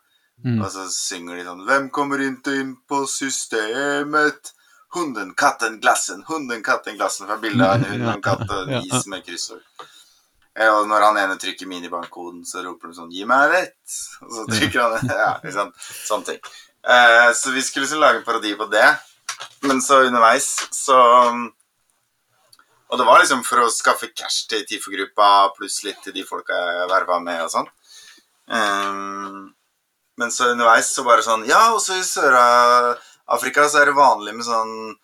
[0.43, 0.57] Mm.
[0.59, 4.49] og så synger de sånn Hvem kommer ikke inn på systemet?
[4.95, 6.23] Hunden, katten, glassen.
[6.27, 7.27] Hunden, katten, glassen.
[7.27, 9.63] Fra bildet av en hund og en katt og en is med kryssord.
[10.55, 14.31] Eh, Og når han ene trykker minibankkoden, så roper han sånn 'Gi meg rett!' Og
[14.31, 15.73] så trykker han Ja, liksom.
[16.07, 16.39] Sånne ting.
[16.87, 18.87] Eh, så vi skulle liksom lage en parodi på det.
[19.63, 20.95] Men så underveis så
[22.91, 26.53] Og det var liksom for å skaffe cash til TIFO-gruppa, pluss litt til de folka
[26.53, 27.67] jeg verva med og sånn.
[28.47, 29.49] Eh,
[30.17, 34.45] men så underveis så bare sånn Ja, også i Sør-Afrika så er det vanlig med
[34.45, 34.95] sånn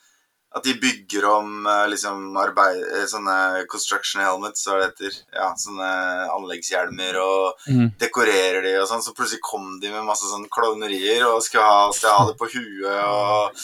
[0.53, 5.19] at de bygger om eh, liksom arbeid, eh, sånne construction helmets, hva det heter.
[5.37, 5.91] Ja, sånne
[6.33, 7.91] anleggshjelmer og Mm.
[8.01, 9.03] dekorerer de og sånn.
[9.05, 12.49] Så plutselig kom de med masse sånn klovnerier og skulle ha, skal ha det på
[12.51, 13.61] huet og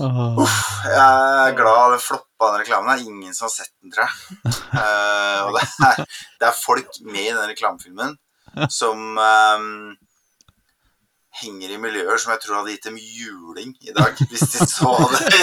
[0.00, 0.52] Åh.
[0.88, 2.96] Jeg er glad det floppa den reklamen.
[2.96, 4.54] Det er ingen som har sett den, tror jeg.
[4.72, 6.06] uh, og det er,
[6.40, 8.16] det er folk med i den reklamefilmen
[8.72, 9.66] som eh,
[11.40, 14.92] henger i miljøer som jeg tror hadde gitt dem juling i dag, hvis de så
[15.14, 15.30] det.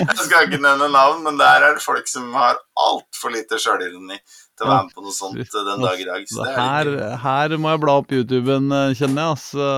[0.00, 4.16] jeg skal ikke nevne navn, men der er det folk som har altfor lite sjølironi
[4.16, 6.24] til å være med på noe sånt eh, den dag i dag.
[6.24, 6.92] Er Her,
[7.26, 9.36] her må jeg bla opp YouTuben, eh, kjenner jeg.
[9.36, 9.68] Altså.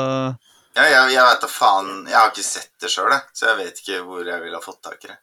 [0.73, 3.83] Ja, jeg, jeg vet da faen Jeg har ikke sett det sjøl, så jeg vet
[3.83, 5.19] ikke hvor jeg ville ha fått tak i det.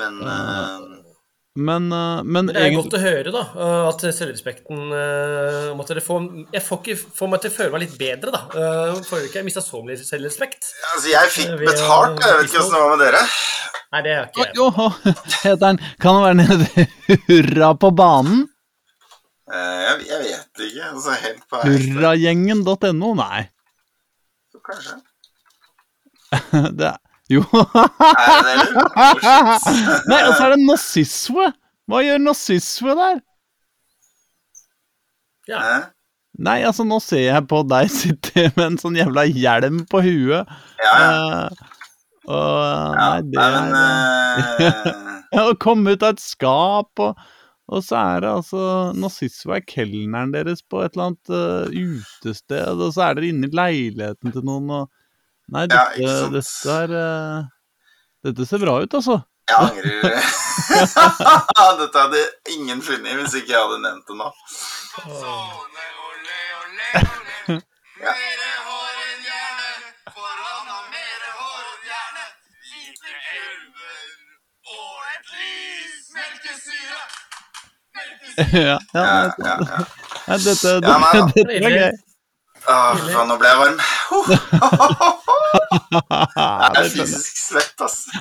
[0.00, 1.09] Men eh,
[1.56, 5.70] Men, eh, men Men det er egentlig godt å høre, da, eh, at selvrespekten eh,
[5.72, 8.30] om at dere får, Jeg får ikke får meg til å føle meg litt bedre,
[8.36, 8.42] da.
[8.54, 10.68] Eh, Forrige uke jeg mista så mye selvrespekt.
[10.94, 13.22] altså, jeg fikk har- betalt, jeg vet ikke åssen det var med dere.
[13.90, 14.54] Nei, det er ikke jeg.
[14.54, 14.68] Jo,
[15.42, 16.86] heter den Kan det være nede
[17.26, 18.46] Hurra på banen?
[19.50, 20.84] Eh, jeg, jeg vet ikke.
[20.94, 21.64] Altså, helt på.
[21.66, 23.14] Hurragjengen.no?
[23.18, 23.48] Nei.
[24.70, 25.00] Kanskje.
[26.78, 26.98] Det er
[27.30, 27.44] Jo.
[27.46, 30.04] Er det det, eller?
[30.10, 31.50] Nei, og så er det nazisme.
[31.90, 33.20] Hva gjør nazisme der?
[35.50, 35.60] Ja.
[35.62, 35.88] Eh?
[36.40, 40.54] Nei, altså, nå ser jeg på deg sitte med en sånn jævla hjelm på huet.
[40.80, 41.10] Ja, ja.
[41.10, 41.66] Uh,
[42.30, 42.94] og ja.
[42.96, 44.96] Nei, det men er det.
[45.30, 47.18] Ja, Å komme ut av et skap, og,
[47.70, 48.62] og så er det altså
[48.98, 53.46] Nazisme er kelneren deres på et eller annet uh, utested, og så er dere inne
[53.46, 54.88] i leiligheten til noen, og
[55.50, 57.42] Nei, dette, ja, dette, er, eh,
[58.22, 59.18] dette ser bra ut, altså.
[59.50, 60.00] Jeg angrer.
[61.80, 62.20] dette hadde
[62.54, 64.28] ingen skyld i hvis ikke jeg hadde nevnt det nå.
[68.00, 68.14] Ja.
[78.52, 79.78] ja, ja, ja, ja, ja.
[80.26, 81.90] Dette, dette, dette, dette er gøy.
[82.64, 82.66] Å,
[83.02, 83.78] faen, nå ble jeg varm.
[85.90, 87.96] Jeg er fysisk svett, ass.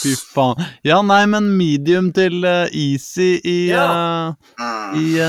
[0.00, 0.56] Fy faen.
[0.86, 3.84] Ja, nei, men medium til uh, easy i, Ja.
[3.86, 4.94] eh, Mm.
[5.00, 5.26] i, uh,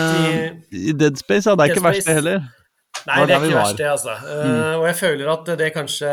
[0.72, 1.50] i Dead Space.
[1.50, 2.40] Ja, det er Dead ikke verst, det heller.
[3.08, 4.14] Nei, det er ikke verst, det, altså.
[4.22, 4.80] Mm.
[4.80, 6.12] og jeg føler at det kanskje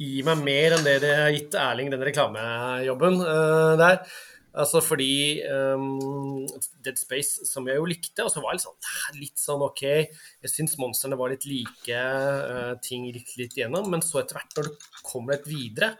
[0.00, 3.14] gir meg mer enn det det har gitt Erling, den reklamejobben
[3.80, 3.96] der.
[4.54, 6.44] Altså fordi um,
[6.84, 9.82] Dead Space, som jeg jo likte, og så var jeg litt sånn, litt sånn ok
[9.88, 14.54] Jeg syns monstrene var litt like, uh, ting gikk litt igjennom, men så etter hvert,
[14.54, 15.90] når du kommer litt videre,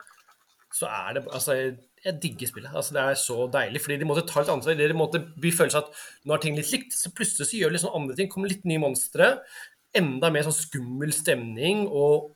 [0.75, 1.75] så er det Altså, jeg,
[2.05, 2.71] jeg digger spillet.
[2.77, 4.79] Altså, det er så deilig, fordi de måtte ta litt ansvar.
[4.79, 7.79] De måtte bli følelsen at nå er ting litt likt, så plutselig så gjør de
[7.79, 8.31] litt sånn andre ting.
[8.31, 9.35] Kommer litt nye monstre.
[9.97, 11.87] Enda mer sånn skummel stemning.
[11.89, 12.35] og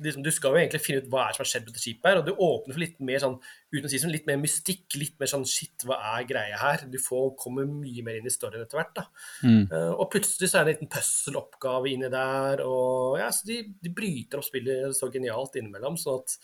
[0.00, 2.08] liksom, Du skal jo egentlig finne ut hva er som har skjedd på dette skipet,
[2.08, 3.38] her, og du åpner for litt mer sånn
[3.72, 6.86] uten å si sånn, litt mer mystikk, litt mer sånn shit, hva er greia her?
[6.92, 8.94] Du får, kommer mye mer inn i storyen etter hvert.
[8.98, 9.06] da.
[9.44, 9.64] Mm.
[9.72, 13.62] Uh, og plutselig så er det en liten puzzle-oppgave inni der, og ja, så de,
[13.82, 16.38] de bryter opp spillet så genialt innimellom, sånn at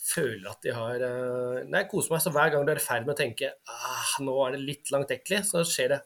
[0.00, 2.22] føler at de har uh, Nei, jeg koser meg.
[2.24, 4.92] Så hver gang du er i ferd med å tenke ah, nå er det litt
[4.94, 6.00] langtekkelig, så skjer det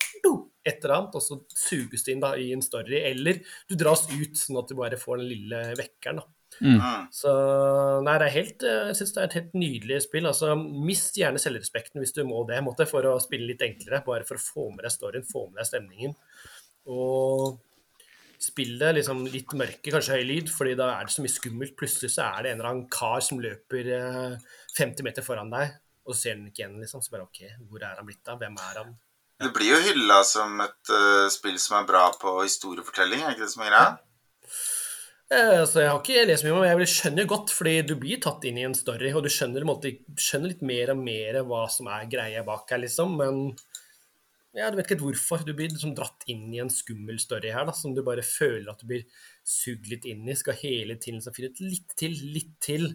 [0.64, 3.03] et eller annet, og så suges det inn da i en story.
[3.05, 6.22] Eller du dras ut, sånn at du bare får den lille vekkeren.
[6.22, 6.34] da.
[6.63, 7.09] Mm.
[7.13, 7.33] Så
[8.07, 10.29] nei, det er helt, eh, jeg synes det er et helt nydelig spill.
[10.31, 14.05] altså Mist gjerne selvrespekten hvis du må det, måtte, for å spille litt enklere.
[14.07, 16.19] Bare for å få med deg storyen, få med deg stemningen.
[16.95, 17.57] Og
[18.45, 21.77] spille liksom litt mørke, kanskje høy lyd, fordi da er det så mye skummelt.
[21.79, 25.75] Plutselig så er det en eller annen kar som løper eh, 50 meter foran deg,
[26.05, 27.03] og så ser den ikke igjen, liksom.
[27.05, 28.41] Så bare OK, hvor er han blitt av?
[28.43, 28.95] Hvem er han?
[29.45, 33.47] Det blir jo hylla som et uh, spill som er bra på historiefortelling, er ikke
[33.47, 33.89] det som er greia?
[33.91, 34.53] Eh,
[35.33, 38.20] så jeg har ikke lest mye om det, men jeg skjønner godt, fordi du blir
[38.22, 41.64] tatt inn i en story, og du skjønner, måte, skjønner litt mer og mer hva
[41.72, 43.16] som er greia bak her, liksom.
[43.20, 43.41] Men
[44.55, 45.43] ja, du vet ikke helt hvorfor.
[45.47, 48.68] Du blir liksom dratt inn i en skummel story her, da, som du bare føler
[48.70, 49.07] at du blir
[49.43, 50.37] sugd litt inn i.
[50.39, 52.87] Skal hele tiden liksom finne ut litt til, litt til.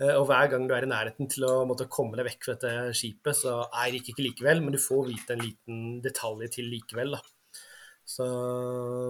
[0.00, 2.54] Eh, Og hver gang du er i nærheten til å måtte komme deg vekk fra
[2.60, 6.70] dette skipet, så er det ikke likevel, men du får vite en liten detalj til
[6.76, 7.24] likevel, da.
[8.10, 8.26] Så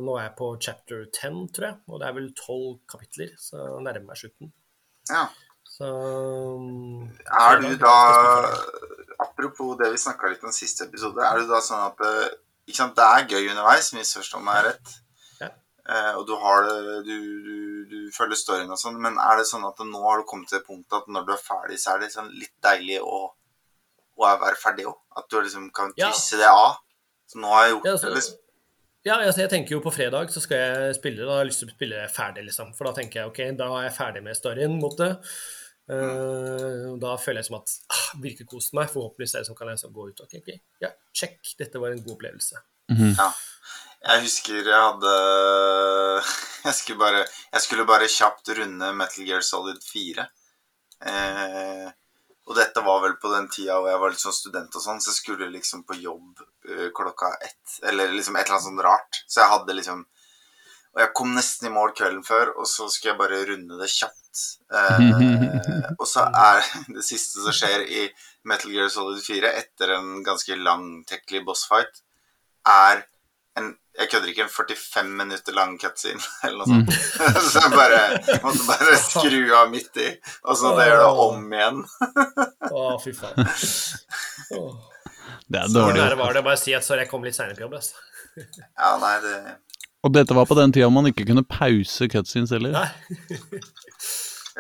[0.05, 3.57] nå er jeg på chapter 10, tror jeg, og det er vel tolv kapitler, så
[3.63, 4.51] jeg nærmer meg slutten.
[5.09, 5.23] Ja.
[5.71, 5.87] Så
[7.41, 7.95] Er du da
[9.21, 12.03] Apropos det vi snakka litt om siste episode, er du da sånn at
[12.69, 14.93] ikke sant, det er gøy underveis, misforstå meg rett,
[15.41, 15.49] Ja.
[15.89, 17.57] eh, og du har det du, du,
[17.91, 20.59] du følger storyen og sånn, men er det sånn at nå har du kommet til
[20.61, 23.21] det punktet at når du er ferdig, så er det sånn litt deilig å,
[24.21, 24.97] å være ferdig òg?
[25.17, 26.13] At du liksom kan Ja.
[26.13, 26.79] det av?
[27.31, 28.40] Så nå har jeg gjort Ja, altså- det, liksom.
[29.07, 31.63] Ja, altså jeg tenker jo på fredag så skal jeg spille, da har jeg lyst
[31.65, 32.75] til å spille ferdig, liksom.
[32.77, 35.15] For da tenker jeg ok, da er jeg ferdig med storyen mot det.
[35.91, 38.91] Uh, da føler jeg som at ah, virker kost meg.
[38.93, 40.51] Forhåpentligvis er det som kan jeg liksom gå ut ok, ok,
[40.85, 42.61] ja, check, dette var en god opplevelse.
[42.91, 43.31] Ja.
[44.01, 45.15] Jeg husker jeg hadde
[46.67, 50.29] jeg skulle, bare, jeg skulle bare kjapt runde Metal Gear Solid 4.
[51.11, 51.89] Eh,
[52.51, 54.99] og dette var vel på den tida hvor jeg var litt sånn student og sånn,
[54.99, 57.77] så jeg skulle liksom på jobb eh, klokka ett.
[57.87, 59.21] Eller liksom et eller annet sånt rart.
[59.31, 60.09] Så jeg hadde liksom
[60.91, 63.87] Og jeg kom nesten i mål kvelden før, og så skulle jeg bare runde det
[63.93, 64.41] kjapt.
[64.75, 68.09] Eh, og så er det siste som skjer i
[68.51, 72.03] Metal Gear Solid 4 etter en ganske langtekkelig bossfight,
[72.67, 73.05] er
[73.61, 73.71] en
[74.01, 76.93] jeg kødder ikke en 45 minutter lang cutscene eller noe sånt.
[77.53, 78.03] så jeg bare
[78.45, 80.07] måtte bare skru av midt i,
[80.45, 81.83] og så måtte jeg gjøre det om igjen.
[82.71, 83.51] Å, fy faen.
[84.57, 84.71] Oh.
[85.51, 85.99] Det er Så dårlig.
[85.99, 87.73] nære var det å si at sorry, jeg kom litt seinere på jobb.
[87.75, 87.99] Altså.
[88.79, 89.33] Ja, nei, det
[90.07, 92.71] Og dette var på den tida man ikke kunne pause cutscenes heller.
[92.77, 93.61] Nei.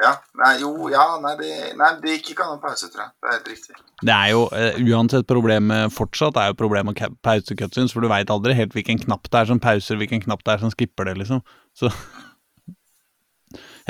[0.00, 3.12] Ja, nei, jo, ja, nei, det, nei, det gikk ikke an å pause, tror jeg.
[3.20, 3.74] Det er helt riktig.
[4.00, 8.00] Det er jo uh, uansett problemet fortsatt er jo problemet med ca- pause cutscenes, for
[8.00, 10.72] du veit aldri helt hvilken knapp det er som pauser, hvilken knapp det er som
[10.72, 11.42] skipper det, liksom.
[11.76, 11.92] Så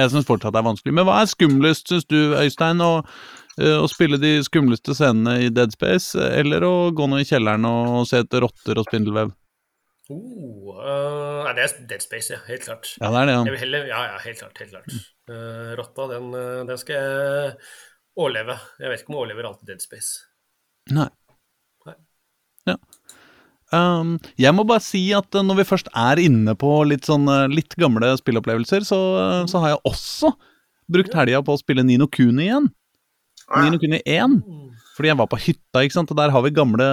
[0.00, 0.94] Jeg syns fortsatt det er vanskelig.
[0.96, 3.02] Men hva er skumlest, syns du, Øystein, å,
[3.60, 7.66] eh, å spille de skumleste scenene i Dead Space, eller å gå ned i kjelleren
[7.68, 9.34] og se etter rotter og spindelvev?
[10.10, 12.40] Oh, eh, nei, det er Dead Space, ja.
[12.48, 12.88] Helt klart.
[12.98, 13.52] Ja, det er det, Jeg ja.
[13.54, 14.58] vil heller, ja, ja, helt klart.
[14.58, 14.96] helt klart.
[15.30, 17.52] Uh, rotta, den, eh, den skal jeg
[18.18, 18.56] overleve.
[18.80, 20.24] Jeg vet ikke om jeg overlever alltid Dead Space.
[20.90, 21.06] Nei.
[21.86, 21.96] Nei.
[22.72, 22.76] Ja.
[23.70, 27.30] Um, jeg må bare si at uh, når vi først er inne på litt sånn
[27.30, 30.34] uh, litt gamle spillopplevelser, så, uh, så har jeg også
[30.90, 32.66] brukt helga på å spille Nino Kuni igjen.
[33.46, 33.60] Ah.
[33.60, 33.68] ja.
[33.68, 34.40] Nino Kuni 1.
[34.96, 36.88] Fordi jeg var på hytta, ikke sant, og der har vi gamle,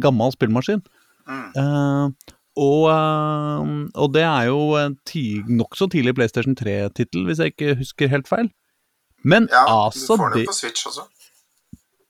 [0.00, 0.80] gammel spillmaskin.
[1.28, 1.50] Mm.
[1.52, 4.96] Uh, og, uh, og det er jo en
[5.48, 8.50] nokså tidlig PlayStation 3-tittel, hvis jeg ikke husker helt feil.
[9.24, 11.06] Men Ja, altså du får det det på Switch også.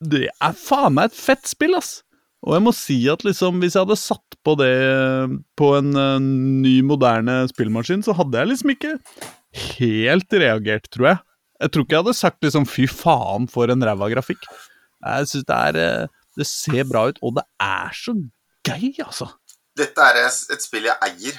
[0.03, 2.01] det er faen meg et fett spill, ass!
[2.43, 4.73] Og jeg må si at liksom, hvis jeg hadde satt på det
[5.59, 8.97] på en uh, ny, moderne spillmaskin, så hadde jeg liksom ikke
[9.77, 11.23] helt reagert, tror jeg.
[11.63, 14.49] Jeg tror ikke jeg hadde sagt liksom 'fy faen, for en ræva grafikk'.
[15.07, 18.17] Jeg syns det er uh, Det ser bra ut, og det er så
[18.67, 19.29] gøy, altså.
[19.79, 21.39] Dette er et spill jeg eier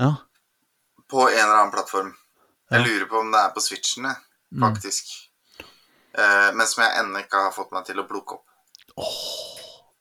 [0.00, 0.12] Ja.
[1.10, 2.14] på en eller annen plattform.
[2.72, 4.24] Jeg lurer på om det er på Switchen, faktisk.
[4.54, 4.62] Mm.
[4.64, 5.12] faktisk.
[6.14, 8.50] Eh, men som jeg ennå ikke har fått meg til å plukke opp.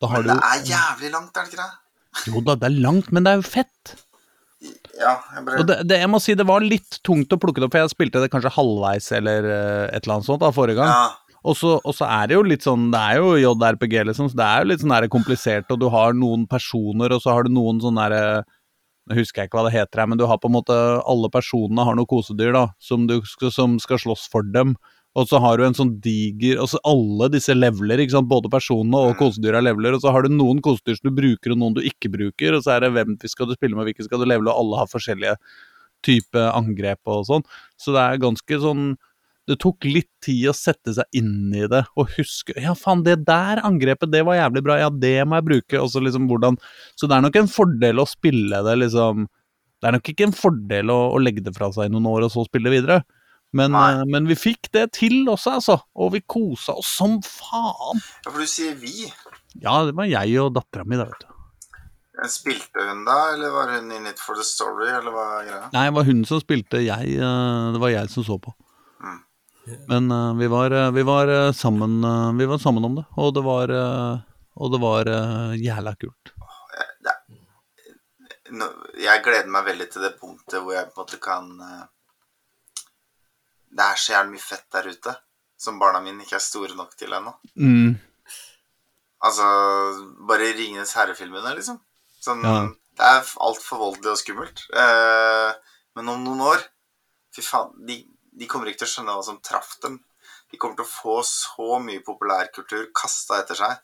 [0.04, 2.28] Har Men du det er jævlig langt, er det ikke det?
[2.30, 3.94] Jo da, det er langt, men det er jo fett.
[5.00, 7.68] Ja, jeg bare det, det, jeg må si det var litt tungt å plukke det
[7.68, 10.78] opp, for jeg spilte det kanskje halvveis eller eh, et eller annet sånt da, forrige
[10.80, 10.92] gang.
[10.92, 11.23] Ja.
[11.44, 14.64] Og så, er det jo litt sånn Det er jo JRPG, liksom, så det er
[14.64, 18.10] jo litt sånn komplisert, og du har noen personer, og så har du noen sånne
[18.10, 18.44] derre
[19.04, 21.28] Nå husker jeg ikke hva det heter her, men du har på en måte Alle
[21.32, 24.78] personene har noen kosedyr, da, som, du skal, som skal slåss for dem.
[25.20, 28.30] Og så har du en sånn diger Og så alle disse leveler, ikke sant.
[28.32, 29.98] Både personene og kosedyra leveler.
[29.98, 32.58] Og så har du noen kosedyr som du bruker, og noen du ikke bruker.
[32.58, 34.82] Og så er det hvem skal du spille med, hvilke skal du levele, og alle
[34.82, 35.36] har forskjellige
[36.04, 37.46] type angrep og sånn.
[37.80, 38.94] Så det er ganske sånn
[39.50, 43.18] det tok litt tid å sette seg inn i det og huske Ja, faen, det
[43.28, 44.78] der angrepet, det var jævlig bra.
[44.80, 45.82] Ja, det må jeg bruke.
[45.82, 46.60] Og så liksom hvordan
[46.96, 50.38] Så det er nok en fordel å spille det, liksom Det er nok ikke en
[50.38, 53.04] fordel å, å legge det fra seg i noen år og så spille det videre.
[53.54, 55.78] Men, eh, men vi fikk det til også, altså.
[55.94, 58.02] Og vi kosa oss som faen.
[58.26, 59.06] ja, for du sier vi.
[59.62, 61.30] Ja, det var jeg og dattera mi, da, vet du.
[62.30, 65.70] Spilte hun da, eller var hun in it for the story, eller hva greia?
[65.74, 68.54] Nei, det var hun som spilte, jeg eh, Det var jeg som så på.
[69.04, 69.22] Mm.
[69.88, 73.06] Men uh, vi var, eh, vi var eh, sammen uh, Vi var sammen om det,
[73.16, 74.20] og det var uh,
[74.60, 75.10] Og det var
[75.58, 76.34] jævla kult.
[79.02, 81.48] Jeg gleder meg veldig til det punktet hvor jeg på en måte kan
[83.74, 85.16] Det er så jævlig mye fett der ute
[85.64, 87.32] som barna mine ikke er store nok til ennå.
[87.56, 87.96] Mm.
[89.24, 89.48] Altså
[90.28, 91.80] bare Ringenes herre-filmene, liksom.
[92.22, 92.68] Sånn, Ja.
[92.94, 94.66] Det er altfor voldelig og skummelt.
[94.70, 95.52] Eh,
[95.98, 96.70] men om noen år
[97.34, 97.96] Fy faen, de,
[98.40, 100.00] de kommer ikke til å skjønne hva som traff dem.
[100.52, 103.82] De kommer til å få så mye populærkultur kasta etter seg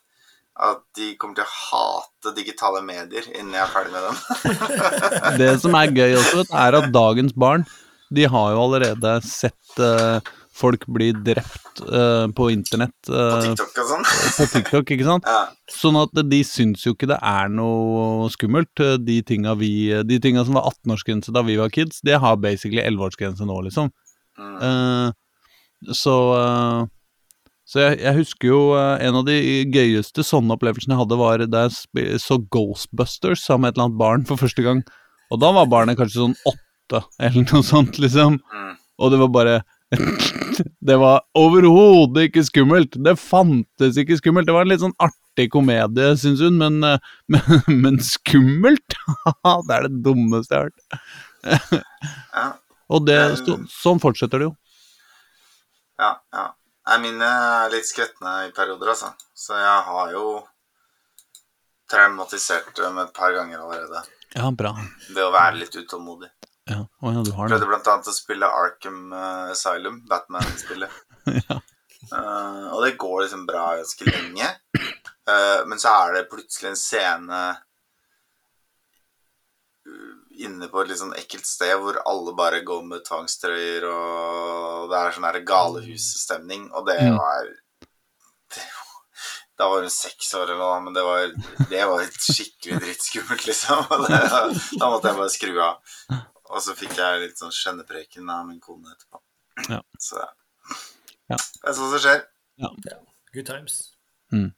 [0.60, 4.18] at de kommer til å hate digitale medier innen jeg er ferdig med dem.
[5.40, 7.64] Det som er gøy også, er at dagens barn
[8.12, 10.18] De har jo allerede sett uh,
[10.60, 14.04] folk bli drept uh, på internett På eh, TikTok og sånn.
[14.36, 15.30] på TikTok, ikke sant?
[15.30, 15.46] Ja.
[15.72, 18.84] Sånn at de syns jo ikke det er noe skummelt.
[19.06, 19.72] De tinga, vi,
[20.04, 23.94] de tinga som var 18-årsgrense da vi var kids, det har basically 11-årsgrense nå, liksom.
[24.40, 25.92] Mm.
[25.96, 26.88] Så eh,
[27.70, 29.36] så jeg, jeg husker jo uh, en av de
[29.70, 34.00] gøyeste sånne opplevelsene jeg hadde, var da jeg så Ghostbusters sammen med et eller annet
[34.00, 34.80] barn for første gang.
[35.30, 38.40] Og da var barnet kanskje sånn åtte, eller noe sånt, liksom.
[38.42, 38.72] Mm.
[38.98, 39.60] Og det var bare
[40.90, 42.98] Det var overhodet ikke skummelt.
[43.06, 44.48] Det fantes ikke skummelt.
[44.50, 46.82] Det var en litt sånn artig komedie, syns hun, men,
[47.32, 48.98] men, men skummelt?
[49.68, 51.86] det er det dummeste jeg har hørt.
[52.34, 52.48] Ja.
[52.90, 54.54] Og det, så, sånn fortsetter det jo.
[56.00, 56.46] Ja, ja.
[56.90, 59.12] Jeg mine er litt skvetne i perioder, altså.
[59.36, 60.24] Så jeg har jo
[61.90, 64.02] traumatisert dem et par ganger allerede.
[64.34, 64.72] Ja, bra.
[65.10, 66.30] Ved å være litt utålmodig.
[66.70, 67.54] Ja, Oh, ja, du har det.
[67.54, 70.90] Prøvde blant annet å spille Arkham eh, Asylum, Batman-spillet.
[72.00, 72.16] Ja.
[72.16, 74.46] uh, og det går liksom bra ganske lenge.
[75.28, 77.40] uh, men så er det plutselig en scene
[79.84, 84.90] uh, inne på et litt sånn ekkelt sted hvor alle bare går med tvangstrøyer, og
[84.90, 87.16] det er sånn galehusstemning, og det Mm.
[87.18, 87.44] var
[88.54, 88.62] det,
[89.60, 91.26] Da var hun seks år eller noe, men det var,
[91.68, 93.82] det var skikkelig drittskummelt, liksom.
[94.08, 94.20] Det,
[94.80, 95.82] da måtte jeg bare skru av.
[96.50, 99.20] Og så fikk jeg litt sånn skjennepreken av min kone etterpå.
[99.68, 99.82] Ja.
[100.00, 100.16] Så
[101.28, 101.36] Ja.
[101.36, 102.24] det er sånn som skjer.
[102.56, 102.70] Ja.
[103.34, 103.76] Good times.
[104.32, 104.54] Men,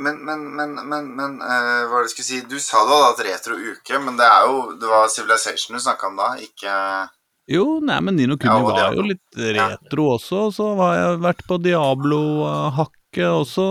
[0.00, 2.40] men, men, men, men uh, hva er det jeg skulle si?
[2.48, 6.10] Du sa du hadde hatt retro-uke, men det er jo Det var Civilization du snakka
[6.10, 6.74] om da, ikke
[7.50, 9.02] Jo, nei, men Nino Kuni Ja, var Diablo.
[9.02, 13.66] jo litt retro også, og så har jeg vært på Diablo-hakket også,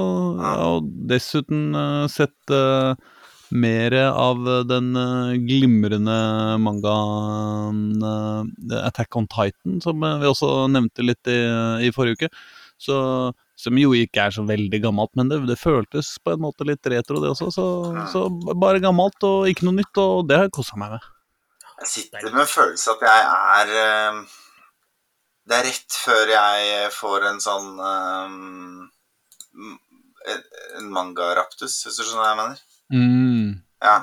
[0.67, 2.91] og dessuten eh, sett uh,
[3.55, 4.91] mer av den
[5.47, 6.17] glimrende
[6.59, 11.39] mangaen uh, Attack on Titan, som vi også nevnte litt i,
[11.87, 12.33] i forrige uke.
[12.79, 12.99] Så,
[13.59, 16.85] som jo ikke er så veldig gammelt, men det, det føltes på en måte litt
[16.93, 17.49] retro, det også.
[17.51, 17.65] Så,
[18.13, 18.21] så
[18.55, 21.07] bare gammelt og ikke noe nytt, og det har jeg kosa meg med.
[21.81, 24.21] Jeg sitter med en følelse at jeg er eh,
[25.47, 28.25] Det er rett før jeg får en sånn eh,
[29.59, 32.59] en- mangaraptus, manga-raptus, hvis du skjønner hva jeg mener?
[32.95, 33.53] Mm.
[33.85, 33.95] Ja.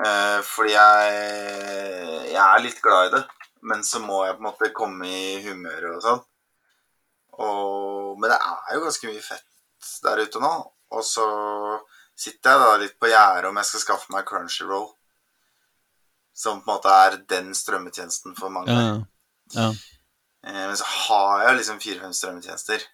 [0.00, 3.22] Eh, fordi jeg Jeg er litt glad i det,
[3.68, 6.20] men så må jeg på en måte komme i humøret og sånn.
[7.40, 10.52] Og, men det er jo ganske mye fett der ute nå.
[10.90, 11.24] Og så
[12.18, 14.88] sitter jeg da litt på gjerdet om jeg skal skaffe meg Crunchyroll.
[16.36, 18.72] Som på en måte er den strømmetjenesten for mange.
[18.72, 18.94] Ja,
[19.56, 19.68] ja.
[20.46, 22.84] Eh, Men så har jeg liksom fire-fem strømmetjenester.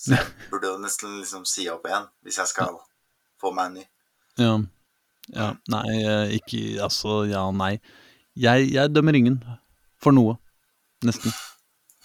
[0.00, 2.76] Så jeg burde jo nesten liksom si opp igjen hvis jeg skal
[3.40, 3.86] få meg en ny.
[4.40, 4.52] ja.
[5.36, 5.48] ja.
[5.72, 7.74] Nei, eh, ikke Altså, ja, nei.
[8.36, 9.40] Jeg, jeg dømmer ingen
[10.00, 10.38] for noe.
[11.04, 11.32] Nesten.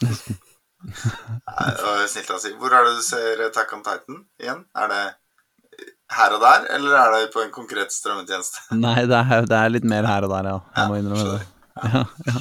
[0.01, 0.44] Jo
[2.11, 2.53] snilt å si.
[2.59, 4.63] Hvor er det du ser Tack on Titan igjen?
[4.77, 5.03] Er det
[6.15, 8.67] her og der, eller er det på en konkret strømmetjeneste?
[8.85, 10.59] Nei, det er, det er litt mer her og der, ja.
[10.77, 11.45] Jeg må innrømme det.
[11.75, 12.35] Ja, ja.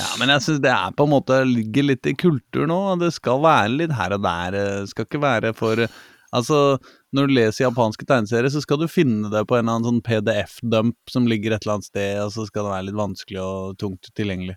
[0.00, 2.78] ja, men jeg syns det er på en måte ligger litt i kultur nå.
[2.98, 4.56] Det skal være litt her og der.
[4.56, 5.84] Det skal ikke være for
[6.30, 6.78] Altså,
[7.10, 10.04] når du leser japanske tegneserier, så skal du finne det på en eller annen sånn
[10.06, 13.78] PDF-dump som ligger et eller annet sted, og så skal det være litt vanskelig og
[13.82, 14.54] tungt tilgjengelig.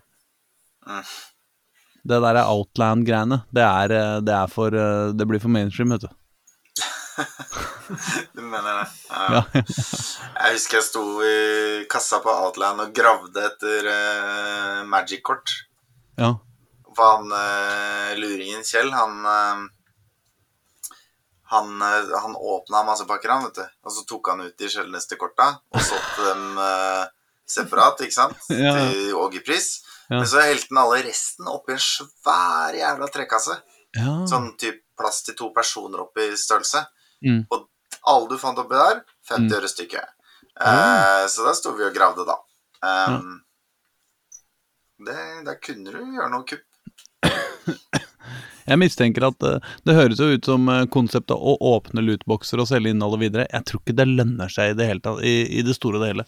[0.86, 1.08] Mm.
[2.04, 3.40] Det der er Outland-greiene.
[3.54, 6.10] Det, eh, det er for eh, Det blir for mainstream, vet du.
[8.34, 8.86] Du mener det?
[9.10, 9.42] Ja.
[9.54, 15.52] Jeg husker jeg sto i kassa på Outland og gravde etter uh, Magic-kort.
[16.18, 16.32] ja.
[16.94, 19.64] For han uh, luringen Kjell, han uh,
[21.54, 23.66] han, eh, han åpna masse pakker, han, vet du.
[23.84, 27.04] Og så tok han ut de sjeldneste korta og solgte dem uh,
[27.46, 28.46] separat, ikke sant?
[28.48, 29.68] Til Ågerpris.
[30.10, 30.18] Ja.
[30.18, 33.56] Men så helte han alle resten oppi en svær jævla trekasse.
[33.96, 34.16] ja.
[34.28, 36.84] Sånn typ plass til to personer oppi størrelse.
[37.24, 37.46] Mm.
[37.50, 37.68] Og
[38.10, 39.00] alle du fant oppi der,
[39.30, 39.54] 50 Mm.
[39.56, 40.12] øre stykket.
[40.60, 42.36] Eh, så der sto vi og gravde, da.
[42.84, 43.40] Um,
[45.06, 46.62] det, der kunne du gjøre noe kupp.
[48.64, 52.68] Jeg mistenker at eh, det høres jo ut som eh, konseptet å åpne lootboxer og
[52.70, 53.44] selge innholdet videre.
[53.52, 56.04] Jeg tror ikke det lønner seg i det hele tatt, i, i det store og
[56.04, 56.24] det hele.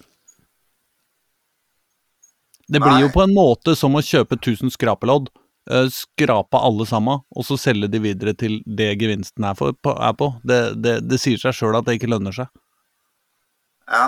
[2.69, 5.29] Det blir jo på en måte som å kjøpe 1000 skrapelodd,
[5.71, 10.15] eh, skrape alle sammen, og så selge de videre til det gevinsten er, for, er
[10.19, 10.33] på.
[10.43, 12.51] Det, det, det sier seg sjøl at det ikke lønner seg.
[13.87, 14.07] Ja.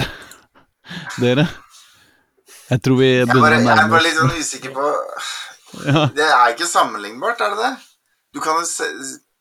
[1.20, 1.44] Dere,
[2.68, 4.84] jeg tror vi Jeg, å nærme oss jeg er bare litt sånn usikker på
[5.88, 6.06] ja.
[6.16, 7.74] Det er ikke sammenlignbart, er det det?
[8.32, 8.64] Du kan jo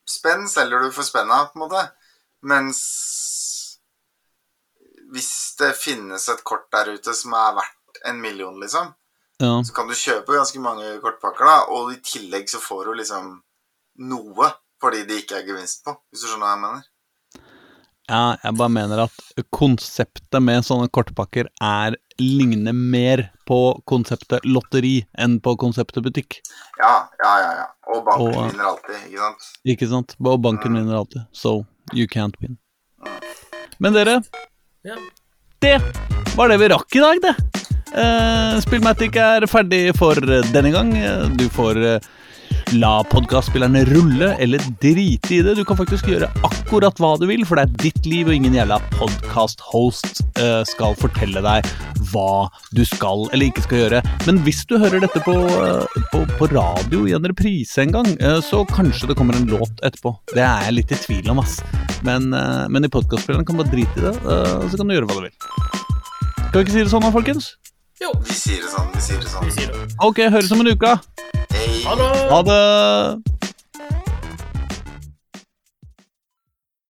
[0.07, 1.81] Spenn selger du for spenna, på en måte.
[2.47, 2.77] Mens
[5.13, 8.91] hvis det finnes et kort der ute som er verdt en million, liksom,
[9.41, 9.53] ja.
[9.63, 13.33] så kan du kjøpe ganske mange kortpakker, da, og i tillegg så får du liksom
[14.07, 16.85] noe fordi det ikke er gevinst på, hvis du skjønner hva jeg mener.
[18.07, 23.57] Ja, jeg bare mener at konseptet med sånne kortpakker er ligner mer på
[23.89, 26.37] konseptet lotteri enn på konseptet butikk.
[26.79, 27.49] Ja, ja, ja.
[27.59, 27.65] ja.
[27.91, 29.49] Og banken Og- vinner alltid, ikke sant?
[29.73, 30.15] Ikke sant?
[30.23, 31.27] Og banken vinner alltid.
[31.33, 32.57] So you can't win.
[33.79, 34.21] Men dere,
[34.87, 34.95] Ja.
[35.59, 35.81] det
[36.37, 37.33] var det vi rakk i dag, det.
[37.91, 40.15] Uh, Spillmatic er ferdig for
[40.53, 40.93] denne gang.
[40.95, 42.05] Eh, Du får eh,
[42.75, 45.55] la podkastspillerne rulle eller drite i det.
[45.55, 48.55] Du kan faktisk gjøre akkurat hva du vil, for det er ditt liv, og ingen
[48.57, 51.69] jævla podkast-host eh, skal fortelle deg
[52.11, 54.01] hva du skal eller ikke skal gjøre.
[54.27, 58.09] Men hvis du hører dette på, eh, på, på radio i en reprise en gang,
[58.19, 60.17] eh, så kanskje det kommer en låt etterpå.
[60.33, 61.59] Det er jeg litt i tvil om, ass.
[62.05, 62.29] Men,
[62.69, 65.23] men i podkastspilleren kan bare drite i det, og så kan du gjøre hva du
[65.25, 65.33] vil.
[66.47, 67.49] Skal vi ikke si det sånn da, folkens?
[67.97, 69.47] Jo, Vi sier det sånn, vi sier det sånn.
[69.47, 69.87] vi sier det.
[70.05, 70.93] Ok, høres om en uke.
[71.57, 71.83] Hei.
[71.85, 72.29] Ha det!
[72.29, 73.46] Ha det!